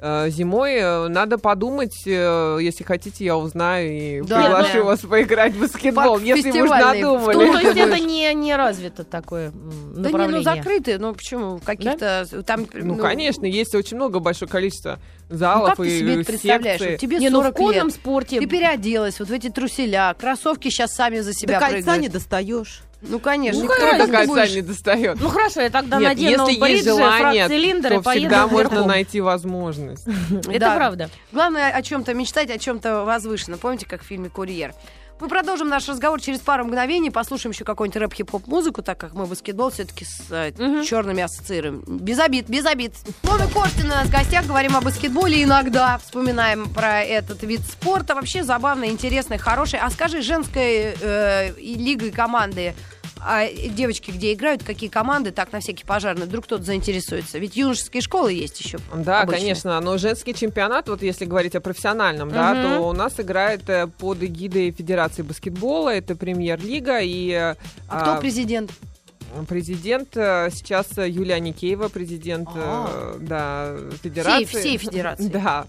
[0.00, 4.82] зимой э, надо подумать, э, если хотите, я узнаю и Да, приглашу да.
[4.84, 7.02] вас поиграть в баскетбол, Парк если вы уж фестивальный.
[7.02, 7.34] Ну, надумали.
[7.52, 9.50] то есть это не, не развито такое
[9.96, 11.58] Да не, ну закрытые, ну почему?
[11.58, 12.66] Каких-то там...
[12.72, 16.78] Ну, конечно, есть очень много, большое количество Ну, залов как ты и себе это представляешь?
[16.78, 16.92] секций.
[16.92, 17.94] Вот тебе Не, ну в 40 конном лет.
[17.94, 18.38] спорте...
[18.40, 22.02] Ты переоделась вот в эти труселя, кроссовки сейчас сами за себя До кольца прыгают.
[22.02, 22.82] не достаешь.
[23.00, 23.62] Ну, конечно.
[23.62, 24.54] Ну, Кто кольца будешь.
[24.54, 25.18] не достает?
[25.20, 28.46] Ну хорошо, я тогда Нет, надену если есть бриджи, желание, фрак-цилиндр и то поеду всегда
[28.48, 28.88] можно верхом.
[28.88, 30.06] найти возможность.
[30.48, 30.76] Это Да.
[30.76, 31.10] правда.
[31.30, 33.60] Главное о чем-то мечтать, о чем-то возвышенном.
[33.60, 34.74] Помните, как в фильме «Курьер»?
[35.20, 39.26] Мы продолжим наш разговор через пару мгновений, послушаем еще какую-нибудь рэп-хип-хоп музыку, так как мы
[39.26, 40.84] баскетбол все-таки с э, Мгм.
[40.84, 41.82] черными ассоциируем.
[41.86, 42.92] Без обид, без обид.
[43.24, 48.14] Новый Костин у нас в гостях, говорим о баскетболе иногда, вспоминаем про этот вид спорта.
[48.14, 49.80] Вообще забавный, интересный, хороший.
[49.80, 52.74] А скажи, женской э, лигой команды
[53.24, 57.38] а девочки, где играют, какие команды, так, на всякий пожарный, вдруг кто-то заинтересуется.
[57.38, 58.78] Ведь юношеские школы есть еще.
[58.94, 59.40] Да, обычные.
[59.40, 62.62] конечно, но женский чемпионат, вот если говорить о профессиональном, да, Мгм.
[62.62, 67.54] то у нас играет э, под эгидой Федерации баскетбола, это премьер-лига, и э,
[67.88, 68.70] А кто а, президент?
[69.48, 74.44] президент э, сейчас Юлия Никеева, президент, э, да, Федерации.
[74.44, 75.28] Всей, всей федерации.
[75.32, 75.66] Да.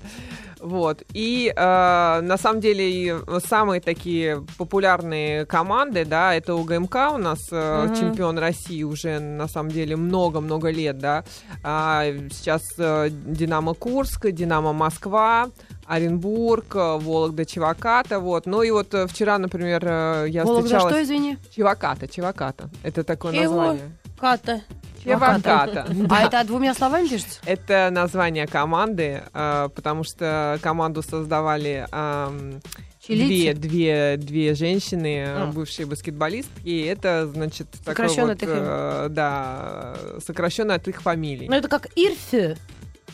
[0.59, 1.03] Вот.
[1.13, 7.85] И э, на самом деле самые такие популярные команды, да, это УГМК у нас э,
[7.85, 7.95] Мгм.
[7.95, 11.23] чемпион России уже на самом деле много-много лет, да.
[11.63, 15.49] А, сейчас э, Динамо Курск, Динамо Москва,
[15.87, 18.45] Оренбург, э, Вологда, Чеваката, вот.
[18.45, 20.93] Ну и вот э, вчера, например, э, я Вологда, встречалась...
[20.93, 21.37] что, извини?
[21.55, 22.69] Чеваката, Чеваката.
[22.83, 23.43] Это такое Чего?
[23.55, 23.91] название.
[24.19, 24.61] Ката.
[25.03, 25.87] Чеваката.
[26.09, 27.39] А это двумя словами пишется?
[27.45, 32.61] Это название команды, э, потому что команду создавали эм,
[33.07, 35.45] две, две, две женщины, э, А.
[35.47, 41.01] бывшие баскетболистки, и это, значит, такой Сокращенно вот, от их э, да, сокращенно от их
[41.01, 41.47] фамилий.
[41.47, 42.57] Ну это как Ирфе.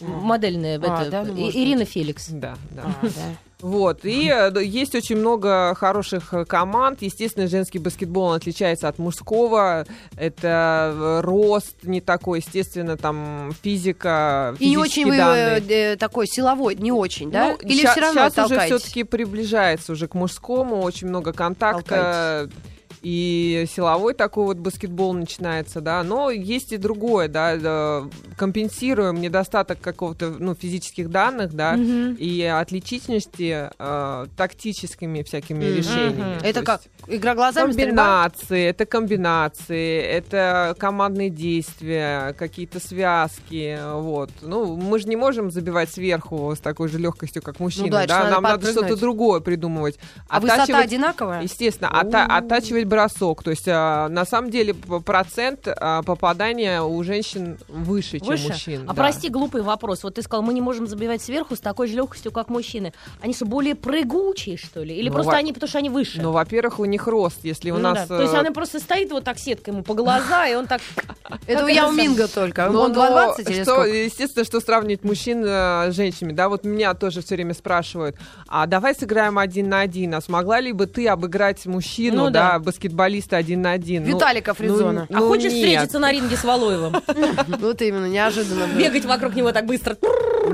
[0.02, 0.80] Модельная.
[0.82, 2.28] А, это, да, ну, может Ирина Феликс.
[2.30, 2.84] Да, да.
[2.86, 3.10] А, да.
[3.62, 7.02] Вот, и э, есть очень много хороших э, команд.
[7.02, 9.86] Естественно, женский баскетбол он отличается от мужского.
[10.18, 16.76] Это э, рост не такой, естественно, там физика, И не очень вы э, такой силовой,
[16.76, 17.56] не очень, да?
[17.62, 18.82] Ну, Или ща- все равно щас уже толкаетесь?
[18.82, 22.50] все-таки приближается уже к мужскому, очень много контакта.
[23.08, 28.04] И силовой такой вот баскетбол начинается, да, но есть и другое, да, да,
[28.36, 32.16] компенсируем недостаток какого-то, ну, физических данных, да, Мгм.
[32.16, 35.78] и отличительности э, тактическими всякими Мгм.
[35.78, 36.38] решениями.
[36.42, 36.82] Это То как?
[37.06, 37.90] Игра глазами, стрельба?
[38.24, 44.32] Комбинации, это комбинации, это командные действия, какие-то связки, вот.
[44.42, 48.08] Ну, мы же не можем забивать сверху с такой же легкостью, как мужчины, Ну да,
[48.08, 50.00] да, нам надо что-то другое придумывать.
[50.28, 51.44] А высота Оттачивать- одинаковая?
[51.44, 53.44] Естественно, ота- оттачивать бросок.
[53.44, 58.46] То есть, а, на самом деле, процент а, попадания у женщин выше, чем Выше?
[58.46, 58.82] у мужчин.
[58.86, 58.94] А да.
[58.94, 60.04] прости, глупый вопрос.
[60.04, 62.94] Вот ты сказал, мы не можем забивать сверху с такой же легкостью, как мужчины.
[63.22, 64.96] Они что, более прыгучие, что ли?
[64.96, 66.22] Или Ну, просто во- они, потому что они выше?
[66.22, 67.40] Ну, во-первых, у них рост.
[67.44, 68.08] Если у Ну нас...
[68.08, 68.18] да.
[68.18, 70.82] То есть э, она просто стоит вот так сеткой ему по глаза, и он так...
[71.48, 72.70] Это у Яо Минга только.
[72.70, 73.90] Ну, Он но 2,20 или что, сколько?
[73.90, 76.34] Естественно, что сравнивать мужчин э, с женщинами.
[76.34, 78.16] Да, вот меня тоже все время спрашивают,
[78.48, 80.14] а давай сыграем один на один.
[80.16, 82.60] А смогла ли бы ты обыграть мужчину, Ну да, да.
[82.76, 84.04] Баскетболиста один на один?
[84.04, 85.08] Ну, Виталика Фридзона.
[85.10, 85.54] А ну, хочешь нет.
[85.54, 86.94] встретиться на ринге с Валуевым?
[87.60, 88.68] Вот именно, неожиданно.
[88.78, 89.98] Бегать вокруг него так быстро,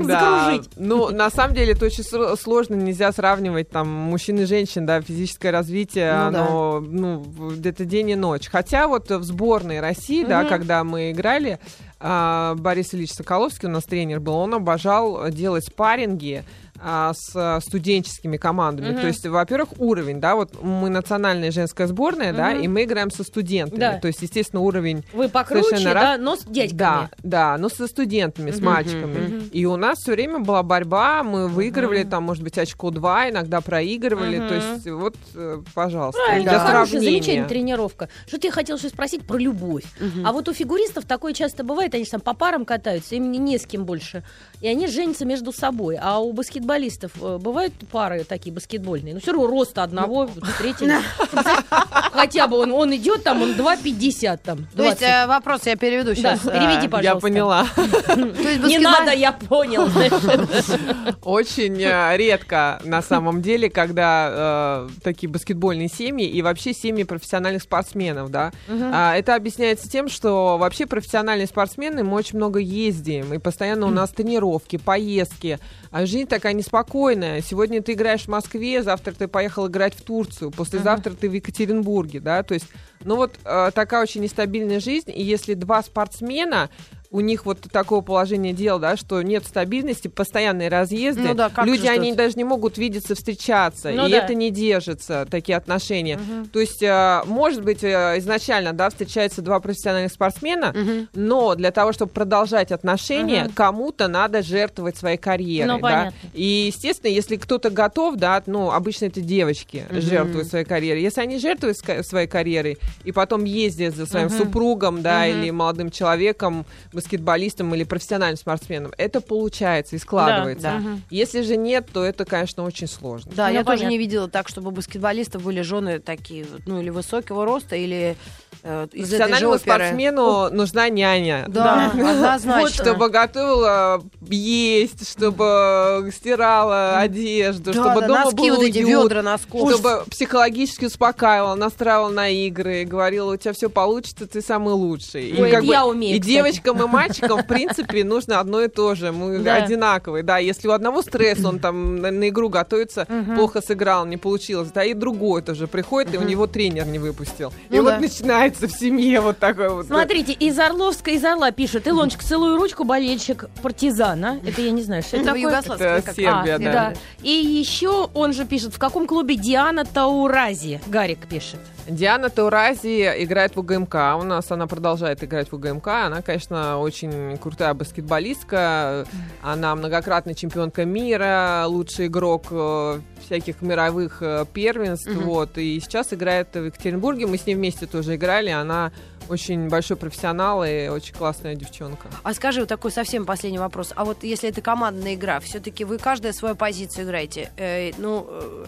[0.04, 0.44] Да.
[0.44, 0.70] закружить.
[0.76, 5.00] Ну, на самом деле, это очень сл- сложно, нельзя сравнивать там мужчин и женщин, да,
[5.00, 6.46] физическое развитие, Ну да.
[6.46, 7.24] оно, ну,
[7.64, 8.48] это день и ночь.
[8.50, 11.58] Хотя вот в сборной России, да, когда мы играли,
[12.00, 16.44] а, Борис Ильич Соколовский, у нас тренер был, он обожал делать спарринги
[16.84, 18.90] а, с а, студенческими командами.
[18.92, 19.00] Мгм.
[19.00, 22.60] То есть, во-первых, уровень, да, вот мы национальная женская сборная, да, Мгм.
[22.62, 23.78] и мы играем со студентами.
[23.78, 23.98] Да.
[23.98, 26.78] То есть, естественно, уровень Вы покруче, Совершенно да, но с дядьками.
[26.78, 29.26] да, да, но со студентами, с Мгм, мальчиками.
[29.26, 29.48] мгм.
[29.52, 33.60] И у нас все время была борьба, мы выигрывали там, может быть, очко два, иногда
[33.60, 34.38] проигрывали.
[34.38, 34.48] Мгм.
[34.48, 37.10] То есть, вот, э, пожалуйста, Правильно, для хорошая, сравнения.
[37.12, 38.08] замечательная тренировка.
[38.26, 39.84] Что-то я хотела что спросить про любовь.
[40.00, 40.26] Мгм.
[40.26, 43.38] А вот у фигуристов такое часто бывает, они же там по парам катаются, им не,
[43.38, 44.24] не с кем больше.
[44.60, 45.96] И они женятся между собой.
[46.00, 49.14] А у баскетболистов э, бывают пары такие баскетбольные?
[49.14, 50.94] Ну, все равно роста одного встретили.
[52.12, 54.66] Хотя бы он, он идет там, он 2,50 там.
[54.76, 55.02] То есть 20.
[55.02, 56.40] э, вопрос я переведу Да, сейчас.
[56.40, 57.20] переведи, Я пожалуйста.
[57.28, 57.66] поняла.
[57.76, 59.88] То есть Не надо, я понял.
[61.22, 68.30] Очень э, редко, на самом деле, когда такие баскетбольные семьи и вообще семьи профессиональных спортсменов,
[68.30, 68.52] да.
[68.68, 73.90] А, Это объясняется тем, что вообще профессиональные спортсмены, мы очень много ездим, и постоянно у
[73.90, 75.58] нас тренировки, поездки.
[75.92, 77.42] А жизнь такая неспокойная.
[77.42, 82.18] Сегодня ты играешь в Москве, завтра ты поехал играть в Турцию, послезавтра ты в Екатеринбурге,
[82.18, 82.42] да.
[82.42, 82.66] То есть,
[83.04, 86.70] ну вот э, такая очень нестабильная жизнь, и если два спортсмена
[87.12, 91.66] у них вот такое положение дел, да, что нет стабильности, постоянные разъезды, Ну да, как
[91.66, 94.16] люди, они даже не могут видеться, встречаться, Ну и да.
[94.18, 96.18] это не держится, такие отношения.
[96.52, 101.08] То есть, э, может быть, э, изначально, да, встречаются два профессиональных спортсмена, Мгм.
[101.14, 105.82] но для того, чтобы продолжать отношения, кому-то надо жертвовать своей карьерой, Ну, да.
[105.82, 106.18] понятно.
[106.32, 111.02] И, естественно, если кто-то готов, да, ну, обычно это девочки жертвуют своей карьерой.
[111.02, 116.64] Если они жертвуют своей карьерой и потом ездят за своим супругом, да, или молодым человеком,
[117.02, 120.62] баскетболистом или профессиональным спортсменом, это получается и складывается.
[120.62, 120.82] да.
[121.10, 123.30] Если же нет, то это, конечно, очень сложно.
[123.34, 123.88] Да, Ну, я тоже понятно.
[123.90, 128.16] не видела так, чтобы у баскетболистов были жены такие, ну, или высокого роста, или
[128.62, 131.44] э, из Профессиональному спортсмену нужна няня.
[131.48, 132.60] Да, однозначно.
[132.60, 138.78] Вот, чтобы готовила есть, чтобы стирала одежду, Да, чтобы да, дома носки было вот эти,
[138.84, 139.70] уют, ведра носков.
[139.70, 145.34] чтобы психологически успокаивала, настраивала на игры, говорила, у тебя все получится, ты самый лучший.
[145.38, 146.32] Ой, это я умею, и кстати.
[146.34, 149.10] девочкам и мальчикам, в принципе, нужно одно и то же.
[149.12, 149.56] Мы Да.
[149.56, 150.22] одинаковые.
[150.22, 154.70] Да, если у одного стресс, он там на, на игру готовится, плохо сыграл, не получилось,
[154.72, 157.52] да, и другой тоже приходит, и у него тренер не выпустил.
[157.70, 157.98] и Ну вот да.
[158.00, 159.86] начинается в семье вот такой вот.
[159.86, 164.38] Смотрите, из Орловска, из Орла пишет, Илончик, целую ручку, болельщик партизана.
[164.46, 165.88] Это я не знаю, что это такое.
[165.98, 166.72] Это Сербия, А, да.
[166.72, 166.92] да.
[167.22, 170.80] И еще он же пишет, в каком клубе Диана Таурази?
[170.86, 171.60] Гарик пишет.
[171.88, 173.94] Диана Таурази играет в УГМК.
[174.20, 175.86] У нас она продолжает играть в УГМК.
[175.88, 179.06] Она, конечно, очень крутая баскетболистка.
[179.42, 185.10] Она многократная чемпионка мира, лучший игрок э, всяких мировых э, первенств.
[185.14, 185.56] Вот.
[185.58, 187.26] И сейчас играет в Екатеринбурге.
[187.26, 188.50] Мы с ней вместе тоже играли.
[188.50, 188.92] Она
[189.28, 192.08] очень большой профессионал и очень классная девчонка.
[192.22, 193.92] А скажи, вот такой совсем последний вопрос.
[193.96, 197.50] А вот если это командная игра, все-таки вы каждая свою позицию играете.
[197.56, 198.64] Э, ну, э,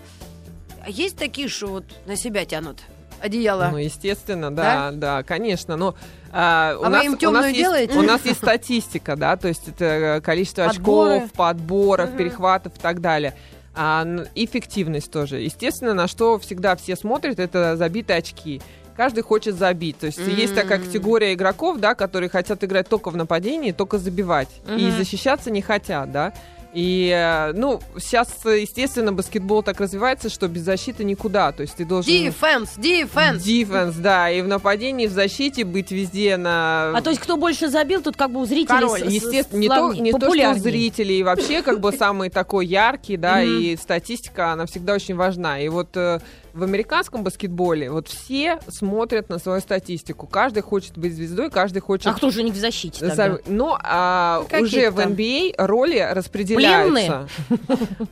[0.88, 2.82] есть такие, что вот на себя тянут
[3.20, 3.68] одеяло.
[3.70, 5.76] Ну, естественно, да, да, конечно.
[5.76, 5.94] Но
[6.36, 7.98] а, у, А вы нас, им у, тёмную нас есть, делаете?
[7.98, 11.14] у нас есть статистика, да, то есть это э, количество Подборы.
[11.16, 13.34] очков, подборов, перехватов и так далее.
[13.76, 14.04] А,
[14.34, 15.36] эффективность тоже.
[15.40, 18.60] Естественно, на что всегда все смотрят, это забитые очки.
[18.96, 19.98] Каждый хочет забить.
[19.98, 24.48] То есть есть такая категория игроков, да, которые хотят играть только в нападении, только забивать.
[24.68, 24.96] И Мгм.
[24.98, 26.32] защищаться не хотят, да.
[26.74, 31.52] И, э, ну, сейчас, естественно, баскетбол так развивается, что без защиты никуда.
[31.52, 32.12] То есть ты должен...
[32.12, 33.38] Defense, defense.
[33.38, 36.90] Дефенс, да, и в нападении, и в защите быть везде на...
[36.96, 39.00] А то есть кто больше забил, тут как бы у зрителей Король.
[39.00, 43.16] с- Естественно, не то, не то, что у зрителей, вообще как бы самый такой яркий,
[43.16, 45.60] да, и статистика, она всегда очень важна.
[45.60, 46.18] И вот э,
[46.54, 50.26] в американском баскетболе вот все смотрят на свою статистику.
[50.26, 52.06] Каждый хочет быть звездой, каждый хочет...
[52.06, 53.38] А кто же не в защите тогда?
[53.46, 54.98] Но а, Какие уже в?
[54.98, 57.28] NBA роли распределяются.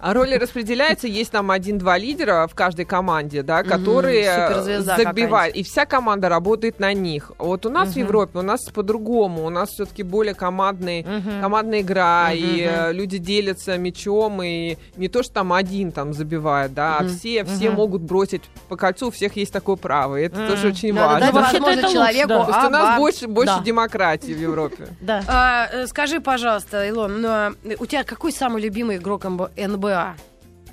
[0.00, 1.06] А роли распределяются.
[1.06, 5.54] Есть там один-два лидера в каждой команде, да, которые э, забивают.
[5.54, 7.32] И вся команда работает на них.
[7.38, 7.96] Вот у нас в.
[7.96, 9.46] Европе у нас по-другому.
[9.46, 11.06] У нас все-таки более командный,
[11.40, 16.74] командная игра, и э, люди делятся мячом, и не то, что там один там забивает,
[16.74, 18.31] да, а все, все могут бросить
[18.68, 20.16] по кольцу, у всех есть такое право.
[20.20, 20.48] И это Мгм.
[20.48, 21.26] тоже очень Надо важно.
[21.26, 22.28] дать возможность это лучше, человеку.
[22.28, 22.44] да.
[22.44, 23.62] То есть у нас обо- больше, больше Да.
[23.62, 24.88] демократии в Европе.
[25.00, 25.22] Да.
[25.28, 30.14] А, э, скажи, пожалуйста, Илон, ну, а, у тебя какой самый любимый игрок НБА?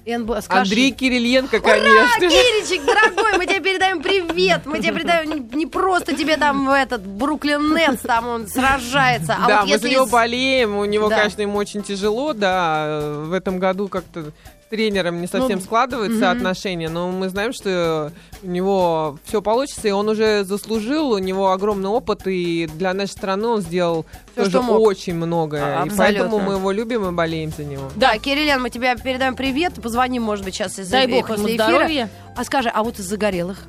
[0.05, 0.61] НБА, скажи.
[0.61, 2.29] Андрей Кириленко, Ура, конечно.
[2.29, 4.61] Киричик, дорогой, мы тебе передаем привет.
[4.65, 9.35] Мы тебе передаем не, не просто тебе там в этот Бруклин Нетс, там он сражается,
[9.39, 10.77] а да, вот мы если за него из- болеем.
[10.77, 11.17] У него, Да.
[11.17, 12.85] конечно, ему очень тяжело, да.
[12.87, 14.31] э, В этом году как-то
[14.69, 16.37] тренером не совсем Ну, складываются мгм.
[16.37, 18.11] отношения, но мы знаем, что
[18.43, 23.11] у него все получится, и он уже заслужил, у него огромный опыт, и для нашей
[23.11, 24.05] страны он сделал
[24.35, 25.81] Всё, тоже очень многое.
[25.81, 27.89] А, и поэтому мы его любим и болеем за него.
[27.95, 29.73] Да, Кириллиан, мы тебе передаем привет.
[29.81, 31.65] Позвоним, может быть, сейчас из Дай бог ему после эфира.
[31.65, 32.09] здоровья.
[32.35, 33.63] А скажи, а вот из загорелых?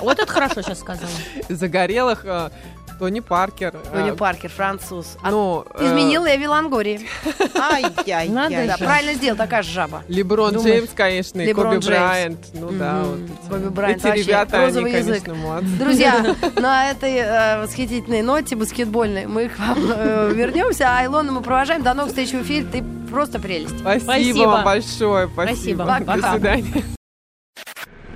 [0.00, 1.08] Вот это хорошо сейчас сказала.
[1.48, 2.50] Загорелых э,
[2.98, 3.72] Тони Паркер.
[3.92, 5.16] Тони э, Паркер, француз.
[5.22, 7.08] А Ну, э, Изменил Эви Лангори.
[7.54, 8.66] Ай-яй-яй.
[8.66, 10.02] Да, правильно сделал, такая же жаба.
[10.08, 10.74] Леброн Думаешь?
[10.74, 11.78] Джеймс, конечно, и Коби.
[11.78, 12.38] Брайант.
[12.54, 15.22] Ну да, вот Коби Брайант эти ребята, они, язык.
[15.24, 15.68] конечно, молодцы.
[15.78, 21.40] Друзья, на этой э, восхитительной ноте баскетбольной мы к вам э, вернемся, а Илону мы
[21.42, 21.82] провожаем.
[21.82, 22.66] До новых встреч в эфире.
[22.70, 23.78] Ты просто прелесть.
[23.78, 24.38] Спасибо, Спасибо.
[24.48, 25.28] вам большое.
[25.32, 25.84] Спасибо.
[25.84, 25.84] Спасибо.
[25.84, 26.32] До Пока.
[26.32, 26.84] свидания.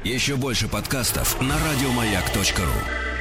[0.05, 3.12] Еще больше подкастов на радиомаяк.ру.